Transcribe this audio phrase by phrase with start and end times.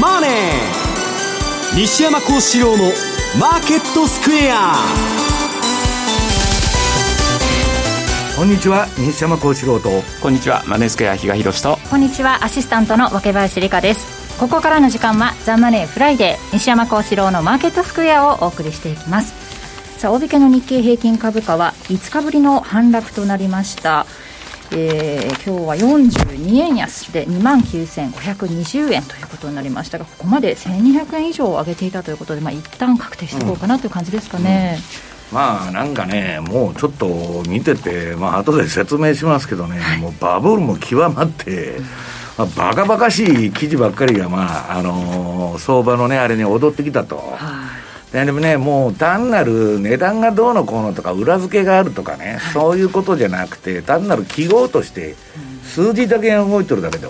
[0.00, 0.30] マネー」
[1.76, 4.86] 西山孝四郎の「マーケットスクエア」
[8.36, 10.02] こんにちは西山孝四郎と。
[10.20, 11.78] こんにちはマネースクエア比嘉宏と。
[11.88, 14.38] こんにちはアシスタントの若林理香です。
[14.40, 19.32] ここからの時間は「ザ・マネーフライデー西山孝四郎のマーケットスクエア」をお送りしていきます。
[19.98, 24.06] さあ大引けの日経平均株価は5日ぶりの反落となりました
[24.76, 34.80] えー、今日は42円安で2万9520円ということになりましたがここまで1200円以上上げていたということで、まあ、一旦確定していこうかなという感じですかね。
[35.32, 41.76] うんうん、まあなんかね、もうちょっと見てて、まあ後で説明しますけどね、はい、もうバブルも極まって、
[42.36, 47.16] まあ、バカバカしい記事ばっかりが、まああのー、相場のね、あれに踊ってきたと。
[47.16, 47.63] はい
[48.22, 55.16] でもね、もう単なる値段がどうのこうのとか、裏付けがあるとかね、そういうことじゃなくて、単なる記号として、
[55.64, 57.08] 数字だけが動いてるだけで、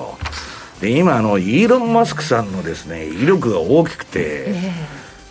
[0.80, 4.54] で今あの、イーロン・マスクさんのですね威力が大きくて、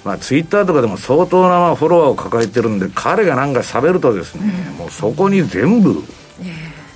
[0.06, 6.04] まあ、ツイッターとかでも相当なフォロワーを抱えてるんで、彼がなんか喋るとですね、もうそこに全部。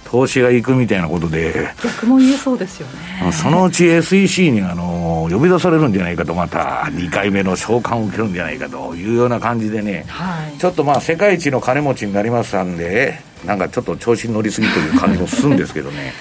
[0.07, 1.69] 投資が行くみたいなことで。
[1.83, 3.31] 逆も言えそうですよね。
[3.33, 16.13] そのうち SEC にあの呼び出されるんじゃないかとまた2回目の召喚を受けるんじゃないかというような感じでね、はい、ちょっとまあ世界一の金持ちになりましたんでなんかちょっと調子に乗りすぎという感じもするんですけどね、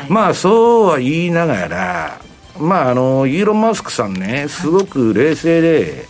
[0.00, 2.20] はい、まあそうは言いながら
[2.58, 6.06] まああのイーロン・マスクさんねすごく冷静で、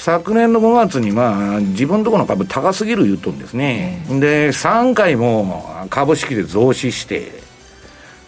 [0.00, 4.02] 昨年の5月に、まあ、自分のところの株高すぎる言うとんですね。
[4.08, 7.30] で、3回も株式で増資して、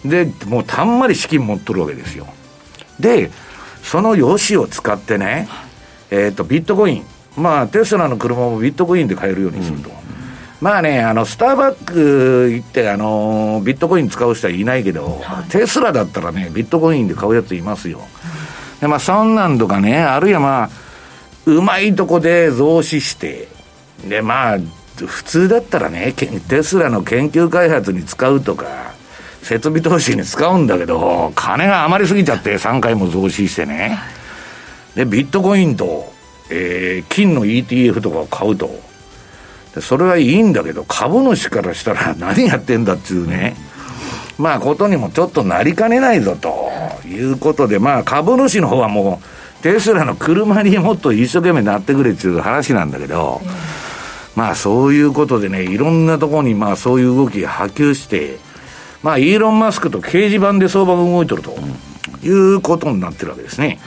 [0.05, 2.27] で、もうたんまり資金持っとるわけですよ。
[3.01, 3.31] で、
[3.83, 5.49] その良しを使ってね、
[6.11, 7.07] えっ、ー、と、ビットコイン。
[7.39, 9.89] まあ、テスラの車もビットコインで買えるようにすると。
[9.89, 9.97] うん、
[10.61, 18.03] まあね、あの、スターバック行って、あの、ビットコイン使う人はいないけど、はい、テスラだったらね、ビットコインで買うやついますよ。
[18.83, 20.83] で、まあ、そんなんとかね、あるいはまあ、
[21.47, 23.49] うまいとこで増資して、
[24.09, 24.59] で、まあ、
[24.97, 28.93] 普通だったらね、テスラの研究開発に使うとか、
[29.43, 33.99] 設備投資に使うんだけど、金が余りすぎちゃって3回も増資してね。
[34.95, 36.13] で、ビットコインと、
[36.51, 38.71] えー、金の ETF とかを買うと。
[39.75, 43.57] でそれはいいんだけど、株主からしたら 何やってんだっていうね。
[44.39, 46.71] まあ、ことにもちょっとなりかねないぞと
[47.07, 49.27] いうことで、まあ、株主の方はもう、
[49.63, 53.41] テスラの車にもっと一生懸命なってくれっていう話なんだけど、
[54.35, 58.39] まあそういうことでね、いろんなところにまあそういう動きが波及して、
[59.03, 61.57] まあイーロン・マスクと掲示板で相場が動いてると
[62.23, 63.79] いうことになってるわけですね。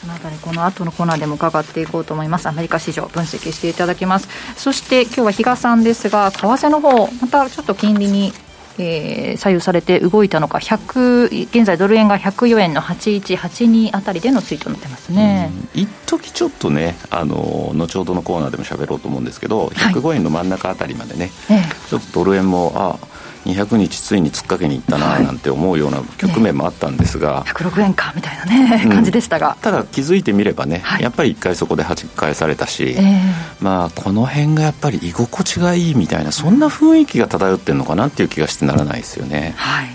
[0.00, 2.46] そのあたりこの後のコーナーでも伺っていこうと思います。
[2.46, 4.28] アメリカ市場分析していただきます。
[4.56, 8.32] そして今日は比嘉さんですが為替の方またちょっと金利に
[8.78, 15.50] えー、左右されて動いたのか100現在ドル円が104円の8182あたりでの推移となってますね。
[15.74, 22.98] 一時ちょっとねあの後ほどのコーナーでも喋ろうと思うんですけど105円の真ん中あたりまでね、はい、ちょっとドル円もあ
[23.46, 29.56] 200日ついに突っかけにいったななんて思うような局面もあったんですが、ね、106円かみたいなね、うん、感じでしたが。
[29.60, 33.20] ただ気づいてみればね、はい、やっぱり一回そこではじき返されたし、えー、
[33.60, 39.54] まあこの辺がやっぱり居心地がいいみたいなそんな雰囲気が漂ってるのかなっていう気がしてならないですよね。
[39.56, 39.88] はい。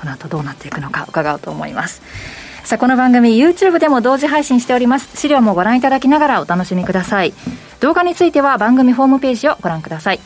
[0.00, 2.02] この後どうなっていくのか伺おうと思います。
[2.64, 5.16] さあこの番組 YouTube でも同時配信しております。
[5.16, 7.32] 資料もご覧いただきながらお楽しみください。
[7.80, 10.20] 動画については番組ホームページをご覧ください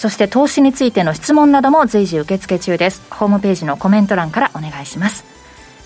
[0.00, 3.02] そして投資についての質問なども随時受付中です。
[3.10, 5.26] ホームページのコメント欄からお願いします。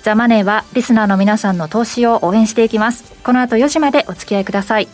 [0.05, 3.13] ザ・マネーはリスナーの皆さんの投資を応援していきます。
[3.25, 4.87] この後4時までお付き合いください。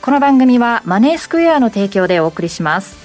[0.00, 2.96] この番組はマネースクエアの提供でお送りします。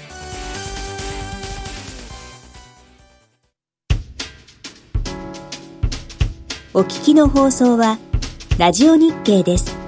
[6.72, 7.98] お聞きの放送は
[8.58, 9.81] ラジオ日経です。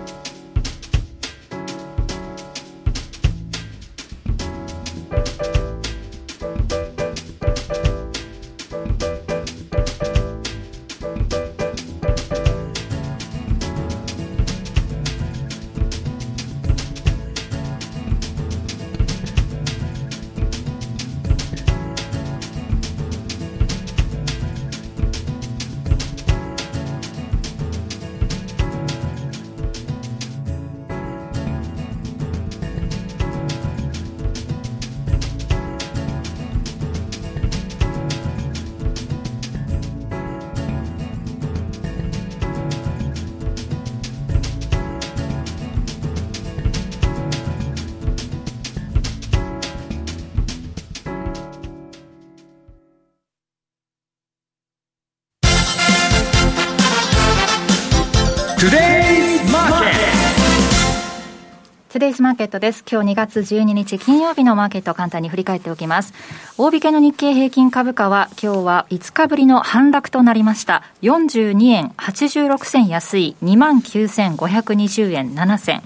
[62.04, 62.84] デイズマーケットです。
[62.86, 66.12] 今日2月12日金曜日のマーケットを簡単に振り返っておきます。
[66.58, 70.82] 大引けの日経平均株価は今日は5日ぶりの反落となりました。
[71.00, 75.82] 42円86銭安い29,520円7銭。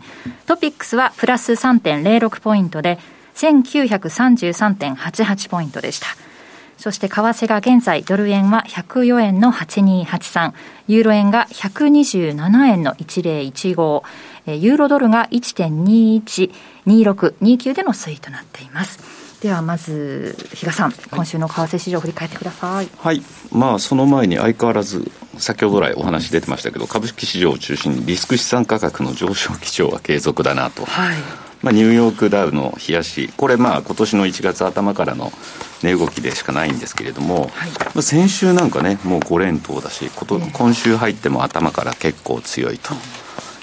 [0.47, 2.99] トピックスはプラス3.06ポイントで
[3.37, 6.09] 1933.88ポイントでした。
[6.79, 10.53] そして為替が現在ドル円は104円の8283、
[10.87, 14.03] ユーロ円が127円の1015、
[14.57, 19.19] ユーロドルが1.212629での推移となっています。
[19.41, 22.89] ではまず比嘉さん、今週の為替市場を振り返ってください。
[22.99, 23.23] はい、
[23.53, 30.85] まあその前に相変わらず先ほど来お話出てましたけど株式市場を中心にリスク資産価格の上昇基調は継続だなと。
[30.85, 31.19] はい。
[31.63, 35.33] まあ、ニューヨークダウの冷やし、これ、まあ今年の1月頭からの
[35.83, 40.11] 値動きでしかないんですけれども、はい、まあ、先週なんかね、もう5連投だし、
[40.53, 42.95] 今週入っても頭から結構強いと。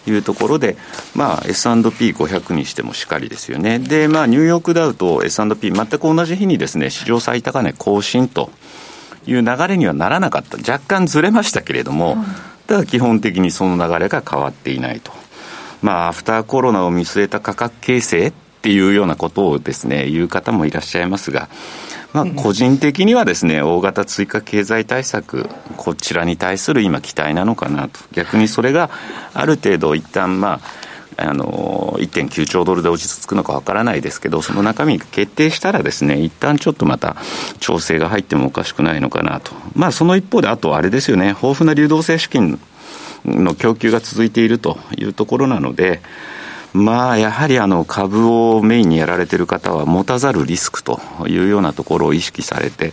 [0.07, 0.77] いうところで、
[1.13, 3.79] まあ、S&P500 にしてもしっかりですよね。
[3.79, 8.49] で、まあ、ニューヨークダウと S&P 全く同じ日にですね、史上最高値更新と
[9.27, 10.57] いう流れにはならなかった。
[10.57, 12.17] 若干ずれましたけれども、
[12.67, 15.11] ただ基本的にその流れが変わっていないと。
[15.81, 21.49] まあ、アフターコロナを見据えた価格形成っていうようなことをですね、言う方もいらっしゃいますが、
[22.15, 28.89] まあ、個人的にはですね、大型追加経済対策、こちらに対する今、期待なのかなと、逆にそれが
[29.33, 30.61] ある程度、一旦ま
[31.17, 37.17] あ、あの1.9兆ドルで落ち着くのかわからないですけど、その中身が決定したらですね、一旦ちょっとまた
[37.59, 39.51] 調整が入ってもおかしくないのかなと。
[39.75, 42.61] まあ、その一方で、あとあれですよね、豊富な流動性資金
[43.25, 46.01] の供給が続いているというところなので、
[46.75, 52.91] まあ、やはりあの株をメインにやられている方は持たざるリスクというようなところを意識されて、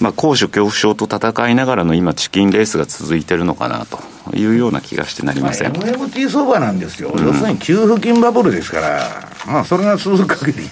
[0.00, 4.00] まあ、高所恐怖症と戦いながらの今、チキンレースが続いてるのかなと
[4.34, 9.02] いうような気がしてなりません、まあ、MMT 相場なんですよ、うん、要するに給付金バブルですから、
[9.46, 10.68] まあ、それが続く限り、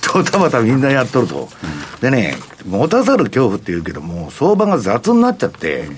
[0.00, 2.36] とたまたみんなやっとると、うん、でね、
[2.66, 5.90] 持たざる恐怖っていうけども、相場が雑になっちゃって、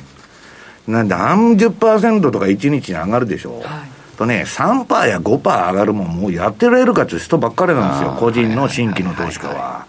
[0.88, 3.60] なんで何十パーセントとか1日に上がるでしょ。
[3.60, 9.54] はいとね、3%や5%上がるもん、もうやってられるかっていう人ばっかりなんですよ、個人の新規の投資家は。
[9.54, 9.86] だか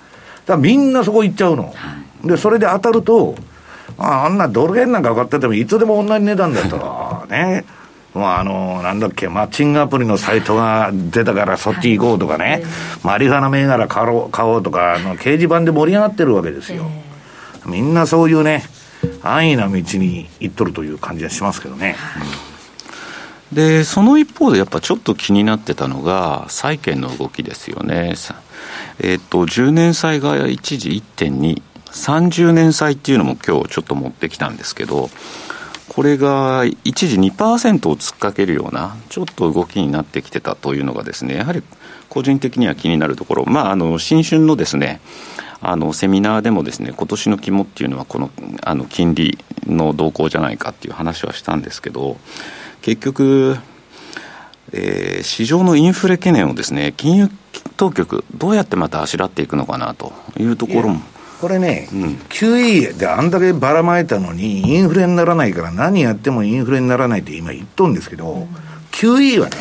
[0.50, 1.74] らみんなそこ行っちゃうの。
[2.24, 3.36] で、それで当たると、
[3.98, 7.66] ああんなドル円なんか上がってても、いつでも同じ値段だったら、ね。
[8.14, 12.64] まあ、あの、なんだっけ、マッチングアプリのサイトが出たからそっち行こうとかね、
[13.04, 16.86] マリファナ銘柄買おう買おうとか、あの掲示板で盛り上がってるわけですよ。
[17.66, 18.64] みんなそういうね、
[19.24, 21.96] 安易な道に行っとるという感じがしますけどね。
[22.44, 22.49] うん
[23.51, 28.16] で、その一方でやっぱちょっと気になってたのが、債券の動きですよね。
[29.00, 31.62] えっ、と、10年債が一時1.2、
[31.92, 35.10] 30年債っていうのも今日ちょっと持ってきたんですけど、
[35.88, 41.63] これが一時2%を突っかけるような、ちょっと動きになってきてたというのがですね、やはり
[42.07, 45.02] 個人的には気になるところ、まあ、あの、新春のですね、
[45.62, 48.31] あのセミナーでもですね今年の肝っていうのはこの
[48.63, 52.18] あの金利の動向じゃないかっていう話はしたんですけど
[52.81, 53.58] 結局、
[54.72, 57.30] えー、市場のインフレ懸念をですね、金融
[57.78, 61.02] 当局、どうやってまたあしらっていくのかなというところも。
[61.42, 68.48] これね、うん、QE であんだけばらまいたのに、インフレにならないから何やってもインフレにならないって今言っとるんですけど、うん、
[68.92, 69.56] QE はね、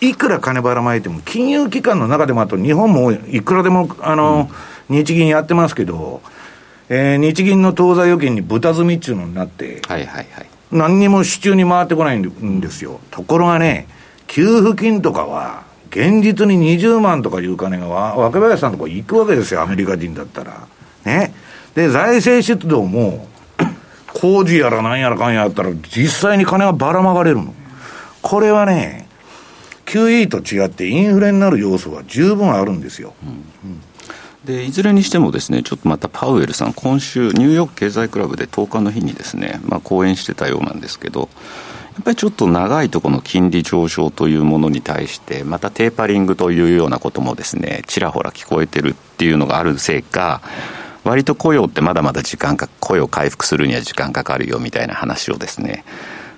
[0.00, 4.48] いくら金ばらまいても、金融機関の中でもあと日本もいくらでも、あの、
[4.88, 6.22] うん、日銀やってますけど、
[6.88, 10.49] えー、日銀の当座預金に豚積みっていうのになって、はいはいはい。
[10.72, 13.00] 何にも支柱に回ってこないんですよ。
[13.10, 13.88] ところがね、
[14.26, 20.68] 給付金とかは、現実に20万とかいう金が若林さんとこ行くわけですよ、アメリカ人だったら。
[21.04, 21.34] ね。
[21.74, 23.26] で、財政出動も、
[24.14, 27.54] 工事やら何やらかんやったら、実際に金がばらまかれるの。
[28.22, 29.08] これはね、
[29.86, 33.14] QE と違ってインフレになる要素は十分あるんですよ。
[33.24, 33.82] うん
[34.44, 41.26] でいずれにしてもですねちょっとまたパウエルさん今週ニューヨーク経済クラブで10日の日にですね、まあ、講演してたようなんですけどや
[42.00, 50.40] っぱりちょっと長いところの金利上昇というものに対してまたテーパリングというようなこともですねちらほら聞こえてるっていうのがあるせいか
[51.04, 55.84] 割と雇用ってまだまだ時間か雇用回復するには時間かかるよみたいな話をですね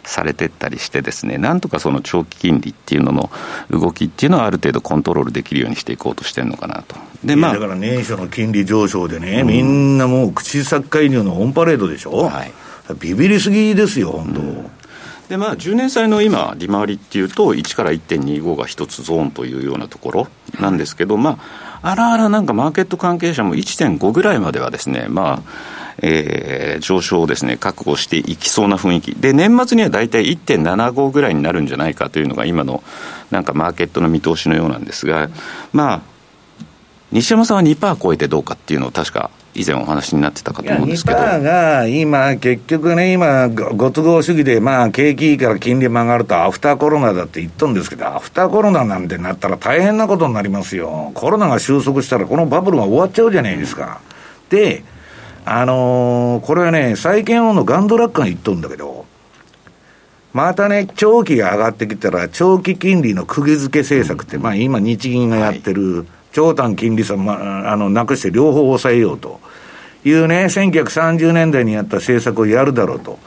[0.04, 3.30] されてったりしてですね、なんとかその長期金利っていうのの
[3.71, 6.97] 動きっていうのはある程度コントロールできるようにしていこうとしてるのかなと。
[7.25, 7.52] で、まあ。
[7.54, 12.12] だから年初の金利上昇でね、うん、みんなもう口先介入のオンパレードでしょ？
[12.25, 12.52] はい。
[12.99, 14.40] ビビりすぎですよ、本当。
[14.40, 14.66] うん
[15.28, 20.28] でまあ、10年債の今、利回りっていうと、1から1.25が一つゾーンというようなところ
[20.61, 21.38] なんですけど、ま
[21.80, 25.42] あ、あらあらなんかマーケット関係者も1.5ぐらいまではですね、まあ、
[25.99, 29.12] えー、上昇をですね、覚悟していきそうな雰囲気。
[29.12, 32.82] で、年末には大体1.75ぐらいになるんじゃないかというのが今の
[33.30, 35.28] なんかマーケットの見通しのようなんですが、
[35.72, 36.02] まあ、
[37.12, 41.18] 西山さんは2%超えてどうかっていうのを確か以前お話になってたかと思うんですけど。
[41.18, 51.12] 2%が今、結局ね、今、ご都合主義で、まあ、景気いいから金利曲がるとアフターコロナだって言っとんですけど、アフターコロナなんてなったら大変なことになりますよ。
[51.14, 54.00] コロナが収束したら、このバブルが終わっちゃうじゃないですか。
[54.49, 54.82] で、
[55.44, 59.06] あのー、これはね、債券王のガンドラックが言っとんだけど、
[60.32, 69.40] またね、長期が上がってきたら、長期金利の釘付け政策って、まあ今日銀がやってる、はい長短金利差、まあ、あの、なくして両方抑えようと
[70.04, 73.18] いうね、1930年代にやった政策をやるだろうと。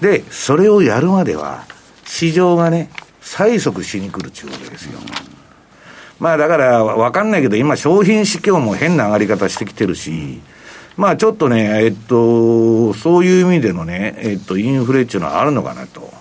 [0.00, 1.64] で、それをやるまでは、
[2.04, 2.90] 市場がね、
[3.22, 4.98] 催促しに来るっていうわけですよ。
[6.18, 10.40] まあだから、わかんないけど、今、商品市況も変な上がり方してきてるし、
[11.00, 16.12] まあちょっとね、えっと、そういう意味でのね、えっと、インフレっていうのはあるのかなと。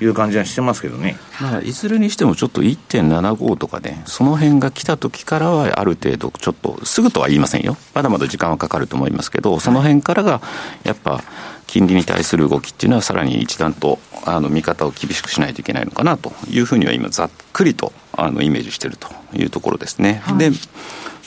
[0.00, 10.42] いう感じはしてますけどね、まあ、いずれにしてもちょっと1.75とかね、その辺が来た時からはある程度、ちょっとすぐとは言いませんよ、まだまだ時間はかかると思いますけど、その辺からが
[10.82, 11.22] やっぱ、
[11.68, 20.22] 金利に対する動きっていうのは、さらに一段とあの見方を厳しくしないといけないのかなというふうには、今、ざっくりとあのイメージしているというところですね。
[20.24, 20.50] はい、で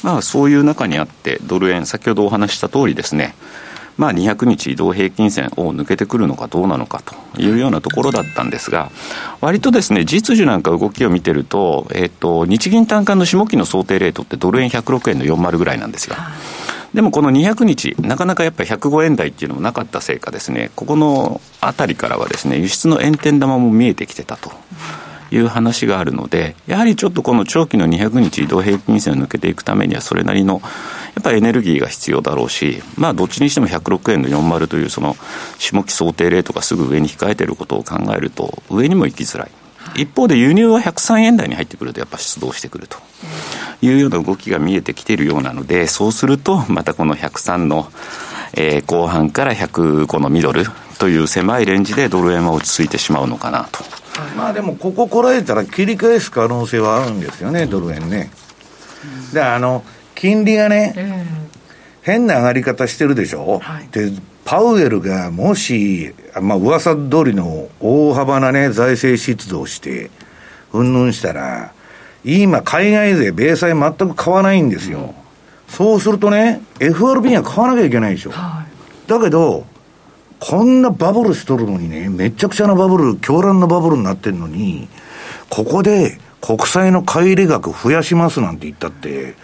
[0.04, 3.36] まあ、そういう中にあって、ドル円、先ほどお話した通りですね、
[3.98, 8.92] まあ、200日移動平均線を抜けてくるのかどうなのかというようなところだったんですが、
[9.42, 16.16] 割とですね、実需なんか動きを見てると、えっ、と、日銀単価の下期の想定レートってドル円106円の40ぐらいなんですよ。
[16.94, 24.52] でもこの200日、なかなかやっぱり105円台っていうのもなかったせいかですね、ここのあたりからはですね、輸出の円天玉も見えてきてたと。
[25.32, 30.62] いう話があるので、やはりちょっとこの長期の200日移動平均線を抜けていくためには、それなりの
[31.16, 35.16] やっぱりエネルギーが必要だろうし、まあ、どっちにしても106円の40という、その
[35.58, 39.52] 下期想定レートがすぐ上に控えていることを考えると、上にも行きづらい。
[39.96, 42.98] 一方で輸入は103円台に入ってくるとやっぱ出動してくると
[43.82, 47.90] いうような動きが見えてきているようなのでそうするとまたこの103の、
[48.54, 50.66] えー、後半から105のミドル
[51.00, 53.84] という狭いレンジでドル円は落ち着いてしまうのかなと。
[54.36, 58.32] まあでもこここらえたら切り返す可能性はあるんですよねドル円ね。
[59.34, 59.84] であの
[60.16, 60.96] 金利がね、
[62.02, 64.12] 変な上がり方してるでしょ、はい、で、
[64.46, 70.10] パウエルがもし、まあ噂通りの大幅なね、財政出動して、
[70.74, 71.74] うんぬんしたら、
[72.26, 75.14] 今、海外税、米債全く買わないんですよ。
[75.68, 78.32] そうするとね、FRB は買わなきゃいけないでしょ。
[78.32, 79.66] はい、だけど、
[80.40, 84.88] こんなバブルしとるのにね、めちゃくちゃなバブル、狂乱のバブルになってるのに、
[85.50, 89.36] ここで国債の買い入れ額増やしますなんて言ったって、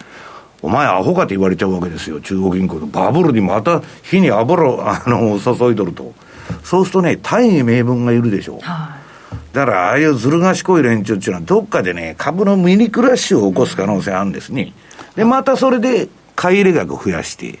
[0.62, 2.86] お前アホかって言われちゃうわけですよ、中国銀行の。
[2.86, 6.14] バブルにまた火に油を あの注いどると。
[6.62, 8.58] そうするとね、大義名分がいるでしょう。
[8.62, 8.96] は
[9.32, 14.72] い、だから、ああいうずる賢い連中っていうのは、どっかでね、株のミニクラッシュを起こす可能性あるんですね。
[15.16, 17.58] で、またそれで買い入れ額を増やして、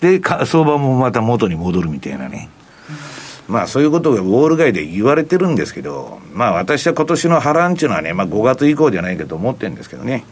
[0.00, 2.48] で、相場もまた元に戻るみたいなね。
[3.48, 10.24] まあそういうことがウォール街で言われてるんですけど、まあ私は今年の波乱っていうのはね、まあ5月以降じゃないかと思ってるんですけどね。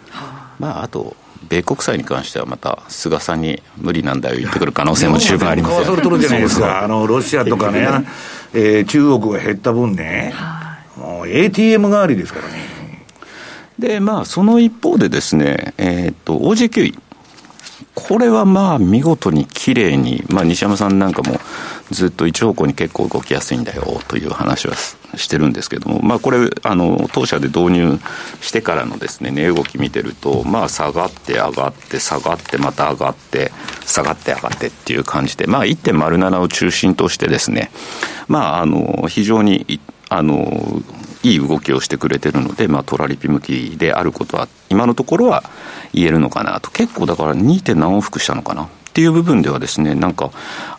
[0.58, 1.16] まああと、
[1.48, 6.82] 米国債に関してはまた菅さんに無理なんだよ 言ってくる可能性も十分ありますよ、 ね、るじゃないですか。
[6.82, 7.88] あのロシアとかね、
[8.52, 10.34] えー、中国が減った分ね、
[10.96, 12.74] もう ATM 代わりですからね。
[13.78, 16.98] でまあその一方でですねえー、っと OG9 位
[17.94, 21.40] これはまあ見事に綺麗に、まあ、西山さんなんかも
[21.94, 24.74] ずっと一方向に結構動きやすいんだよという話は
[25.16, 27.98] してるんですけども、まあ、これあの当社で導入
[28.40, 33.52] してからのですね値動き見てると、まあ、下がって上がって下がってまた上がって
[33.86, 37.70] 下がって上がってっていう感じで、まあ、1.07を中心としてですね、
[38.28, 40.82] まあ、あの非常にあの
[41.22, 45.44] いい動きをしてくれてるので、まあ、トラリピ向きであることは今のところは
[45.92, 47.74] 言えるのかなと結構だから 2.
[47.74, 50.30] 何往復したのかなっていう部分ではですね、なんか、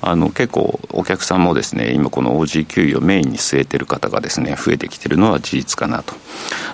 [0.02, 6.14] あの、結構お客さんもですね、今この OG 給位をメインに据えてる方がですね、増えてきてるのは事実かなと。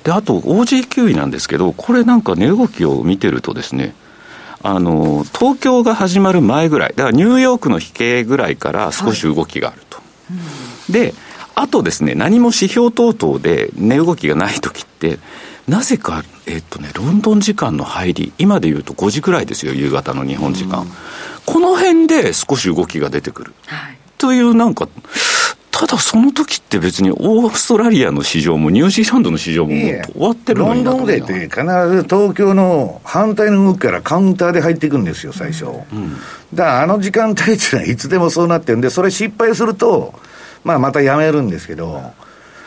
[0.03, 3.95] で、あと OG 給位なんですけど、これなんか値動きを見てるとですね、
[4.61, 9.97] あの、東京が始まる前ぐらい、だからニューヨークの引けぐらいから少し動きがあると。
[9.97, 10.03] は
[10.89, 11.15] い、で、
[11.55, 15.17] あとですね、何も指標等々で値動きがない時って、
[15.67, 20.85] なぜか、えっとね、ロンドン時間の入り、今でいうと5時くらいですよ、夕方の日本時間。
[21.45, 23.53] この辺で少し動きが出てくる。
[23.67, 24.87] はい、というなんか、
[25.71, 35.65] ただその時って別にオーストラリアの市場もニュージーランドの市場も終わってるのにロンドンデーって必ず東京の反対の動きからカウンターで入っていくんですよ、最初。
[35.65, 36.13] うん、
[36.53, 40.13] だからあの時間帯っていうのはいつでもそうなってるんで、それ失敗すると、
[40.63, 42.11] まあまたやめるんですけど、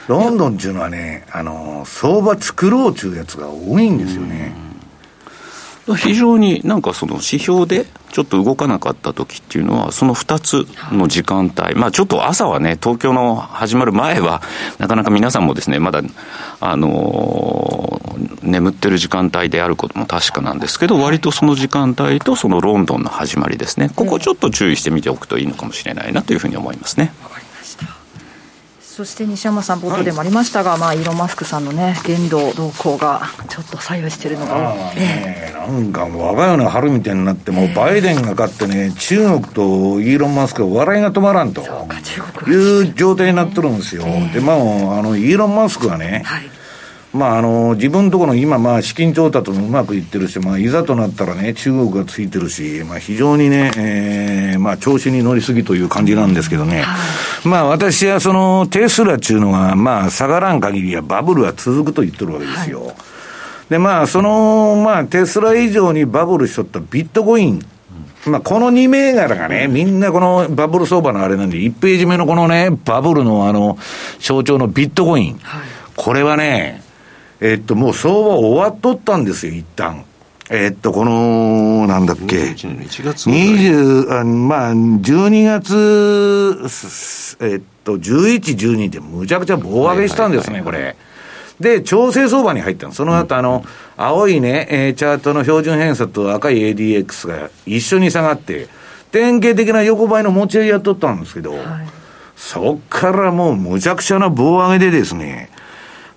[0.09, 4.65] ロンドンっていうのはね、あの、相場作ろうっていうやつが多いんですよね。
[5.97, 14.41] 非常になんかその指標でちょっと動かなかった時っていうのは、その2つの時間帯、まあちょっと朝はね、東京の始まる前は、
[14.79, 16.01] なかなか皆さんもですね、まだ、
[16.61, 27.13] あのー、眠ってる時間帯であることも確かなんですけど、割とその時間帯とそのロンドンの始まりですね、ここちょっと注意してみておくといいのかもしれないなというふうに思いますね。
[28.95, 41.63] そして西山さん、冒頭でもありましたが、はい、まあ、イーロン・マスクさんのね、言動動向がちょっと左右してるのが、ね、なんか我が世の春みたいになって、もうバイデンが勝ってね、中国とイーロン・マスクは笑いが止まらんと
[42.47, 44.05] いう状態になってるんですよ。
[44.33, 44.57] で、まあ、
[45.01, 46.49] あの、イーロン・マスクはね、はい
[47.14, 56.85] まあ、あの、自分のところの今、まあ、資金調達もうまくいってるし、まあ、いざとなったらね、中国がついてるし、まあ、非常にね、ええー、まあ、調子に乗りすぎという感じなんですけどね。
[57.44, 62.87] まあ、私はその、テスラっていうのは、まあ、下がらん限りはバブルは続くと言ってるわけですよ。
[62.87, 62.94] はい、
[63.71, 67.64] で、まあ、その、まあ、テスラ以上にバブルしとったビットコイン。
[68.26, 73.78] まあ、この2銘柄がね、みんなこのバブル相場のあれなんで、1ページ目のこのね、バブルのあの、
[74.18, 75.38] 象徴のビットコイン。
[75.42, 75.62] はい、
[75.94, 76.84] これはね、
[77.45, 80.07] えっと、もう相場終わっとったんですよ、一旦。
[80.49, 82.37] えっと、この、なんだっけ。
[82.37, 90.97] 21年1月20、あまあ、12月、えっと、11、12でむちゃくちゃ棒上げしたんですね、これ。
[91.61, 92.95] で、調整相場に入ったの。
[92.95, 93.63] その後、あの、
[93.99, 98.69] 青いね、えー、チャートの標準偏差と赤い ADX が一緒に下がって、
[99.13, 101.63] 典型的な横ばいの持ち合いやっとったんですけど、はい、
[102.37, 105.51] そっからもうむちゃくちゃな棒上げでですね、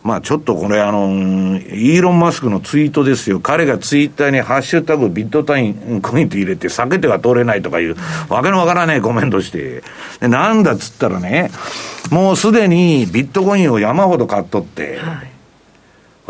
[0.07, 3.41] まあちょっとこれあの、イーロン・マスクのツイートですよ。
[3.41, 7.97] 彼がツイッターにハッシュタグビットタインコイント入れて避けては通れないとかいう、
[8.29, 9.84] わけのわからないコメントして。
[10.21, 11.51] で、なんだっつったらね、
[12.10, 15.23] もうすでにビットコインを山ほど買っとって、は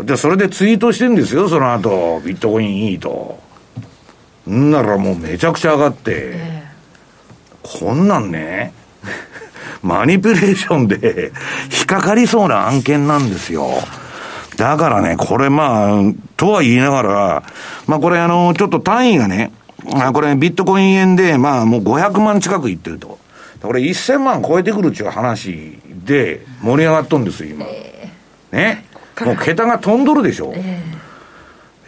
[0.02, 3.38] い、で、それでツイートしてるんですよ、その後、ビットコインいいと。
[4.50, 8.72] んならもうめちゃくちゃ上がって、えー、こんなんね、
[9.82, 11.32] マニピュレーションで
[11.74, 13.68] 引っかかりそうな案件なんですよ。
[14.56, 16.00] だからね、これまあ、
[16.36, 17.42] とは言いながら、
[17.86, 19.52] まあこれあの、ちょっと単位がね、
[19.94, 23.18] あこれビットコイン円で、まあもう500万近くいってると。
[23.62, 27.66] これ1000万超えてくるっていう話で盛り上がっとんですよ、今。
[28.52, 28.84] ね？
[29.24, 30.54] もう桁が飛んどるでしょ。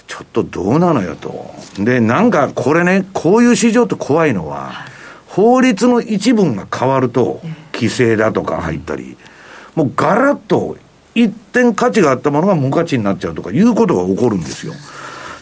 [0.06, 1.54] ちょっとどうなのよと。
[1.78, 4.72] で、なんかこれね、こういう市場って怖いのは、
[5.28, 7.40] 法律の一文が変わると、
[7.80, 9.16] 規制だとか入ったり、
[9.74, 10.76] もうガラッと
[11.14, 14.74] 一点価値があったものが無価値になっちゃうとかいうことが起こるんですよ。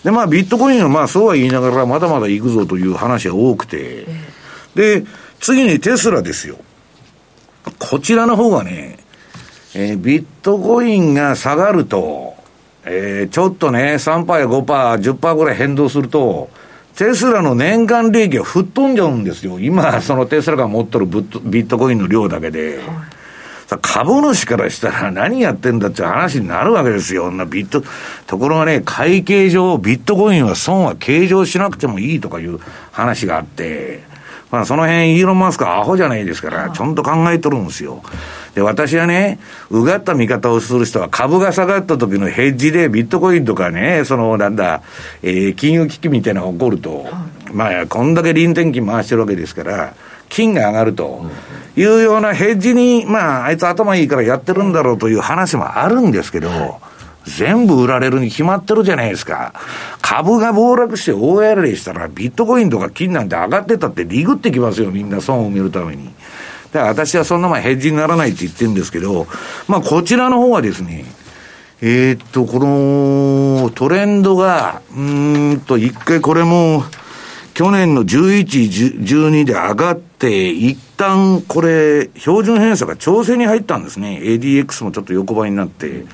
[0.05, 4.07] で、まあビットコインはまあそうは言いながらまだまだ行くぞという話が多くて、
[4.75, 5.05] で、
[5.41, 6.57] 次にテスラですよ。
[7.79, 8.99] こちらの方がね、
[9.75, 12.35] えー、ビットコインが下がると、
[12.85, 16.49] えー、ちょっとね、3%や5%、10%ぐらい変動すると、
[16.99, 19.61] テスラの年間利益は吹っ飛んじゃうんですよ。
[19.61, 21.23] 今、そのテスラが持ってるビ
[21.63, 22.79] ットコインの量だけで。
[22.79, 27.31] はい、株主からしたら何やってんだって話になるわけですよ。
[27.31, 27.85] なビット、
[28.27, 32.59] ところがね、会計上、ビットコインは損は計上しなくてもいいとかいう
[32.91, 34.03] 話があって、
[34.51, 38.03] まあその辺イーロン・マスクはアホじゃないですから、ちゃんと考えとるんですよ。
[38.55, 39.39] で、私はね、
[39.71, 44.83] うがった見方をする人は株が下がった時のヘッジでビットコインとかね、そのなんだ、
[45.23, 47.07] えー、金融危機みたいなのが起こると、
[47.53, 49.95] まあ、こんだけ臨転機回してるわけですから、
[50.29, 51.25] 金が上がると
[51.77, 56.49] いうようなヘッジに、まあ、あいつ頭いいからやってるんだろうという話もあるんですけど、
[57.25, 59.53] 全部売られるに決まってるじゃないですか。
[60.01, 66.11] 株が暴落して大やられしたら、ビットコインとか金なんて上がってたってリグってきますよ、みんな損を見るために。
[66.73, 69.27] だから私はそんな前ヘッジにならないって言ってるんですけど、
[69.67, 71.05] まあこちらの方はですね、
[71.81, 76.83] えー、っと、このトレンドが、うんと、一回これも、
[77.55, 84.21] 去年の11、12で上がって、一旦これ、標準偏差が調整に入ったんですね。
[84.23, 86.05] ADX もちょっと横ばいになって。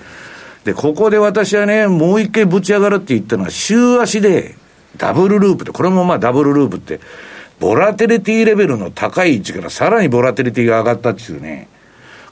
[0.64, 4.54] で、ここで私はね、もう一回ぶち上がるって言ったのは、週足で
[4.98, 7.00] ダブルループで、これもまあダブルループって、
[7.60, 11.68] ボラテリティレベルの高い位置からさらにボラテリティが上がったっていうね、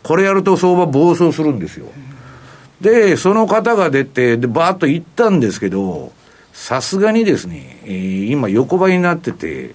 [0.02, 1.86] これやると相場暴走するんですよ。
[2.80, 6.12] で、その方が出て、で、バーッと行ったんですけど、
[6.52, 9.74] さすがにですね、えー、今横ばいになってて、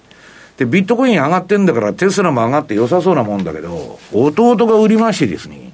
[0.58, 5.72] で、ビットコイン上がってんだからテスラも上がって良さそうなもんだけど、弟が売りましてですね、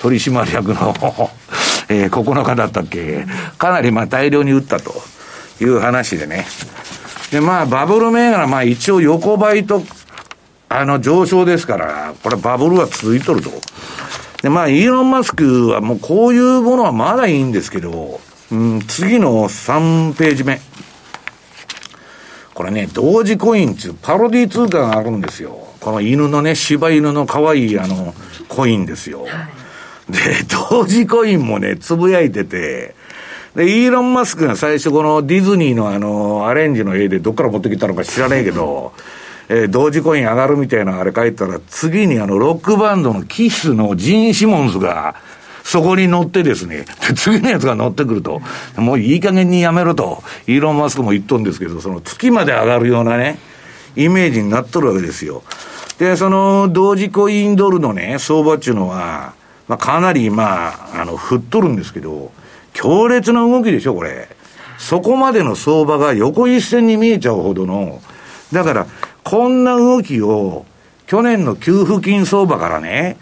[0.00, 1.30] 取締役の
[1.88, 3.26] えー、9日だったっけ、
[3.58, 4.94] かなりまあ大量に売ったと
[5.60, 6.46] いう話でね。
[7.32, 9.82] で、まあバブル銘柄、まあ一応横ばいと、
[10.68, 13.50] あの上昇ですから、これバブルは続いとると。
[14.42, 18.20] で、まあイーロン・マスクはもうこういうものはまだいいんですけど、
[18.52, 20.60] うん、次の3ページ目。
[22.52, 25.68] これね、同時コインっていうパロディ通貨があるんですよ。
[25.80, 28.14] この犬のね、柴犬の可愛いあの、
[28.48, 29.22] コインですよ。
[29.22, 30.18] はい、で、
[30.70, 32.94] 同時コインもね、つぶやいてて、
[33.54, 38.92] で、イーロン・マスクが最初このディズニーのあの、アレンジの絵でどっから持ってきたのか知らないけど、
[39.48, 45.16] えー、同時コイン上がるみたいなあれ書いたら、次にあの、ロックバンドのキスのジン・シモンズが、
[45.64, 48.40] そこに乗ってですね、次のやつが乗ってくると、
[48.76, 53.38] もういい加減にやめろと、イーロン・マスクも言っとんですけど、その月まで上がるようなね、
[53.96, 55.42] イメージになっとるわけですよ。
[55.98, 59.34] で、その同時コインドルのね、相場っていうのは、
[59.68, 62.32] まあ、かなり、まあ、あの、振っとるんですけど、
[62.72, 64.28] 強烈な動きでしょ、これ。
[64.78, 68.00] そこまでの相場が横一線に見えちゃうほどの、
[68.52, 68.86] だから、
[69.22, 70.66] こんな動きを、
[71.06, 73.16] 去年の給付金相場からね、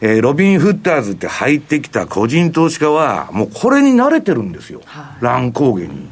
[0.00, 4.82] えー、ロビン・フッターズって入ってきた個人投資家は、もうこれに慣れてるんですよ。
[4.84, 6.08] はい、乱高下に。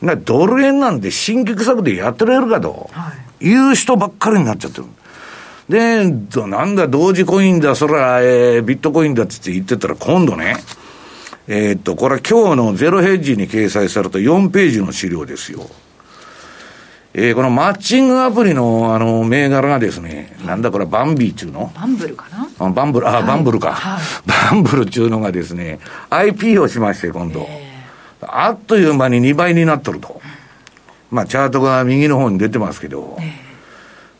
[0.00, 4.84] なドル円なんて新規作でやってられるかと、はい、いう人ばっかりになっちゃってる。
[5.68, 6.04] で、
[6.46, 10.56] なんだ、同時コインだ、そら、えー、ビットコインだって言ってたら、今度ね、
[11.48, 15.68] えー、っと、これは今日のゼロヘッジに掲載された4ページの資料ですよ。
[17.14, 21.70] えー、このマッチングアプリの、あの、銘柄がですね、なんだこれ、バンビーっちゅうの？
[21.74, 22.48] バンブルかな？
[22.58, 24.52] あバンブル、あ、はい、バンブルか、はい。
[24.52, 25.78] バンブルっちゅうのがですね、
[26.08, 27.46] IP をしまして、今度。
[28.22, 30.22] あっという間に2倍になっとると。
[31.10, 33.18] まあ、チャートが右の方に出てますけど、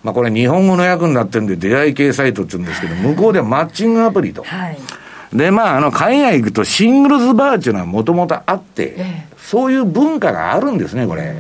[0.03, 4.43] まあ、これ日本語の訳になってるんで、出会い系サイトって言うんですけど、向こうではマッチングアプリと。
[4.43, 4.79] はい、
[5.33, 8.97] で、まあ、あの、海外行くとシングルズバーっていうのはもともとあって、
[9.39, 11.37] そういう文化があるんですね、これ。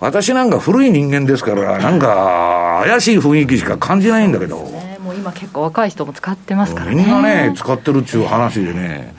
[0.00, 4.62] 私なんか古い人間ですから、なんか怪しい雰囲気しか感じないんだけど。
[4.62, 6.96] ね、もう今結構若い人も使ってますからね。
[6.96, 9.14] みんなね、使ってるっていう話でね。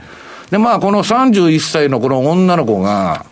[0.50, 3.26] で、まあ、この31歳のこの女の子が、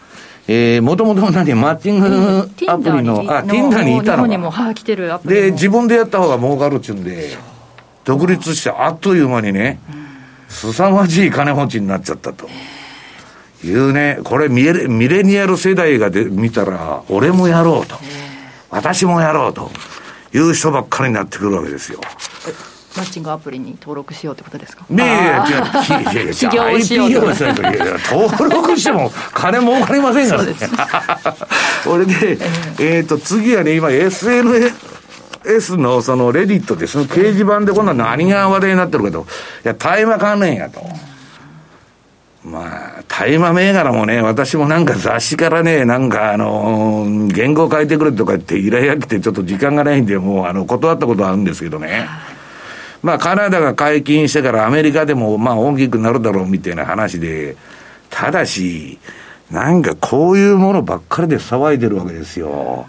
[0.50, 4.26] えー、もともと何、マッチングアプリの、あ、Tinder にいたの
[4.72, 7.32] い、来てるで、自分でやった方が儲かるっちゅうんで、
[8.06, 9.80] 独立してあっという間にね、
[10.50, 12.50] 凄まじい金持ちになっちゃったと。
[13.64, 17.98] いうね、これミレミレニアル世代がで見たら、俺もやろうと、
[18.70, 19.72] 私もやろうと。
[20.34, 22.00] いう人ばっかりになってくるわけですよ。
[22.98, 24.86] マッチングアプリに登録しようってことですか？
[24.90, 27.22] いやいや、いや いや、起業しようと。
[28.12, 30.54] 登録しても金儲かりませんからね。
[31.86, 32.38] これで、
[32.80, 34.74] えっ、と、次はね、今 SNS
[35.48, 39.26] S のそのレディットで、その掲示板で今度は何が話題になってるかと。
[39.64, 40.82] いや、大麻関連やと。
[42.44, 52.08] まあ、大麻銘柄もね、私もなんか雑誌からね、なんかあのー、原稿書いてくれとか言って依頼が来てちょっと時間がないんで、もうあの、断ったことあるんですけどね。
[53.04, 57.58] まあ、カナダが解禁してからアメリカでもまあ大きくなるだろうみたいな話で、
[58.10, 58.98] ただし、
[59.52, 62.86] なんかこういうものばっかりで騒いでるわけですよ。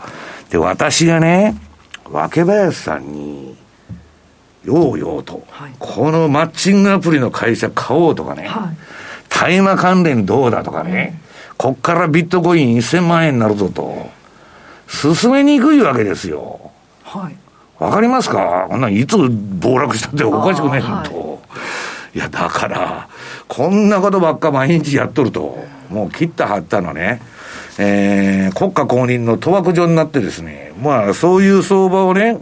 [0.50, 1.56] で、私がね、
[2.10, 3.56] 若林さんに、
[4.64, 8.76] ようようと、はい、このマッチングアプリの会社買おうとかね、はい
[9.30, 11.20] 大麻関連どうだとかね、
[11.58, 14.08] こっからビットコイン1000万円になるぞと、
[14.88, 16.72] 進めにくいわけですよ。
[17.04, 17.36] はい。
[17.78, 18.66] わかりますか？
[18.68, 20.92] こんなんいつ暴落したっておかしくないのと。
[20.92, 21.38] は
[22.14, 23.08] い、いや、だから、
[23.46, 25.58] こんなことばっか毎日やっとると、
[25.90, 27.20] もう切ったはったのね、
[27.78, 32.40] えー、国家公認の賭博場になってですね、まあ、そういう相場をね、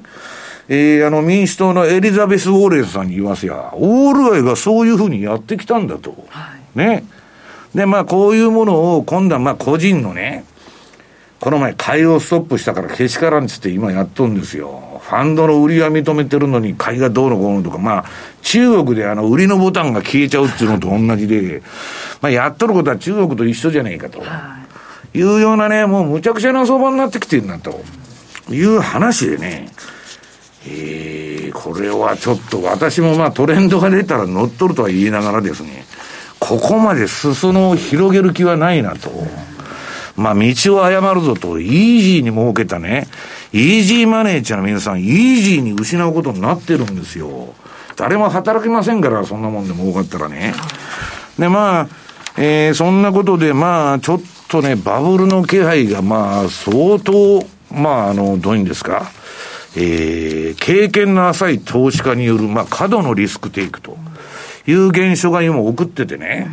[0.68, 6.26] えー、あの民主党のエリザベス・ウォーレンさんに言いますや、オールアイがそういうふうにやってきたんだと。
[6.28, 7.04] はいね。
[7.74, 10.44] で、まあ、こういうものを、今度はまあ、個人のね、
[11.40, 15.00] この前、買いをストップしたからけしからんつって今やっとんですよ。
[15.02, 18.04] ファンドの売りは認めてるのに買いがどうのこうのとか、まあ、
[18.42, 21.62] 中国であの、売りのボタンが消えちゃうっていうのと同じで、
[22.20, 24.22] まあ、やっとることは中国と一緒じゃねえかと。
[25.16, 27.80] いうようなね、もうむちゃくちゃな相場になってきてるんだと。
[28.50, 29.68] いう話でね、
[30.68, 35.84] えー、これはちょっと私もまあトレンドが出たら乗っ取るとは言いながらですね、
[36.38, 39.10] ここまで裾野を広げる気はないなと。
[40.16, 43.06] まあ、道を誤るぞと、イージーに儲けたね、
[43.52, 47.54] イージーマネーっていうの皆さん、イージーに失うことになってるんですよ。
[47.96, 50.54] 誰も働きませんから、そんなもんで儲かったらね。
[51.38, 51.88] で、まあ、
[52.38, 59.10] えー、そんなことで、まあ、ちょっとね、バブルの気配が、まあ、相当、まあ、あの、どういうんですか？
[59.78, 63.98] えー、経験の浅い投資家による、まあ、過度のリスクテイクと
[64.66, 66.48] いう現象が今起こっててね、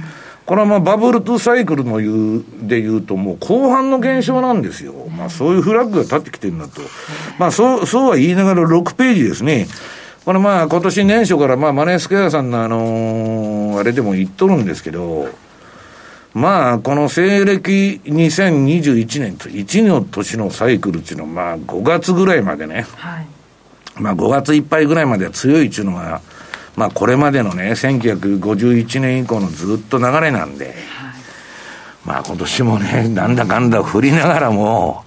[0.45, 5.08] これはまあバブル2サイクルの言う、で言うともう後半の現象なんですよ。
[5.08, 6.82] まあそういうフラッグが立ってきてるんだと。
[7.39, 9.67] まあそう、そうは言いながら6ページですね。
[10.25, 15.29] これまあ今年年初からまあマネースクエアさんのあのー、あれでも言っとるんですけど、
[16.34, 23.28] まあ、この西暦2021年と1の年のサイクルっていうのは、まあ、5月ぐらいまでね、はい、
[24.00, 26.22] まあ、5月いっぱいぐらいまでは強いっていうのが、
[26.76, 30.76] まあ、これまでのね、1951年以降のずっと流れなんで、はい、
[32.04, 35.04] まあ、今年もね、なんだかんだ振りながらも、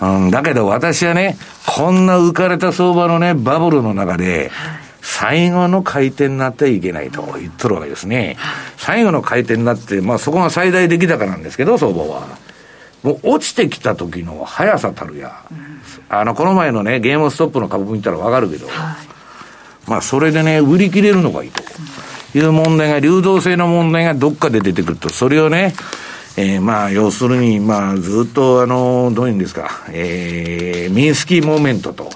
[0.00, 4.87] うん、だけど私はね、こんな浮かれた相場のね、バブルの中で、はい
[5.18, 8.36] 最後の回転になってはいけないと言っとるわけですね。
[8.76, 12.38] 最後の回転になって、まあそこが最大出来高なんですけど、相場は。
[13.02, 21.64] もう落ちてきた時の速さたるや、うん、あの、この前のね、ゲームストップの株見たらわかるけど、はい、まあそれでね、売り切れるのがいいと。
[22.34, 25.74] いう問題が、流動性の問題がどっかで出てくると、それをね、
[26.36, 32.08] えー、まあ、要するに、まあ、ずっと、あの、どういうんですか、えー、ミンスキーモーメントと、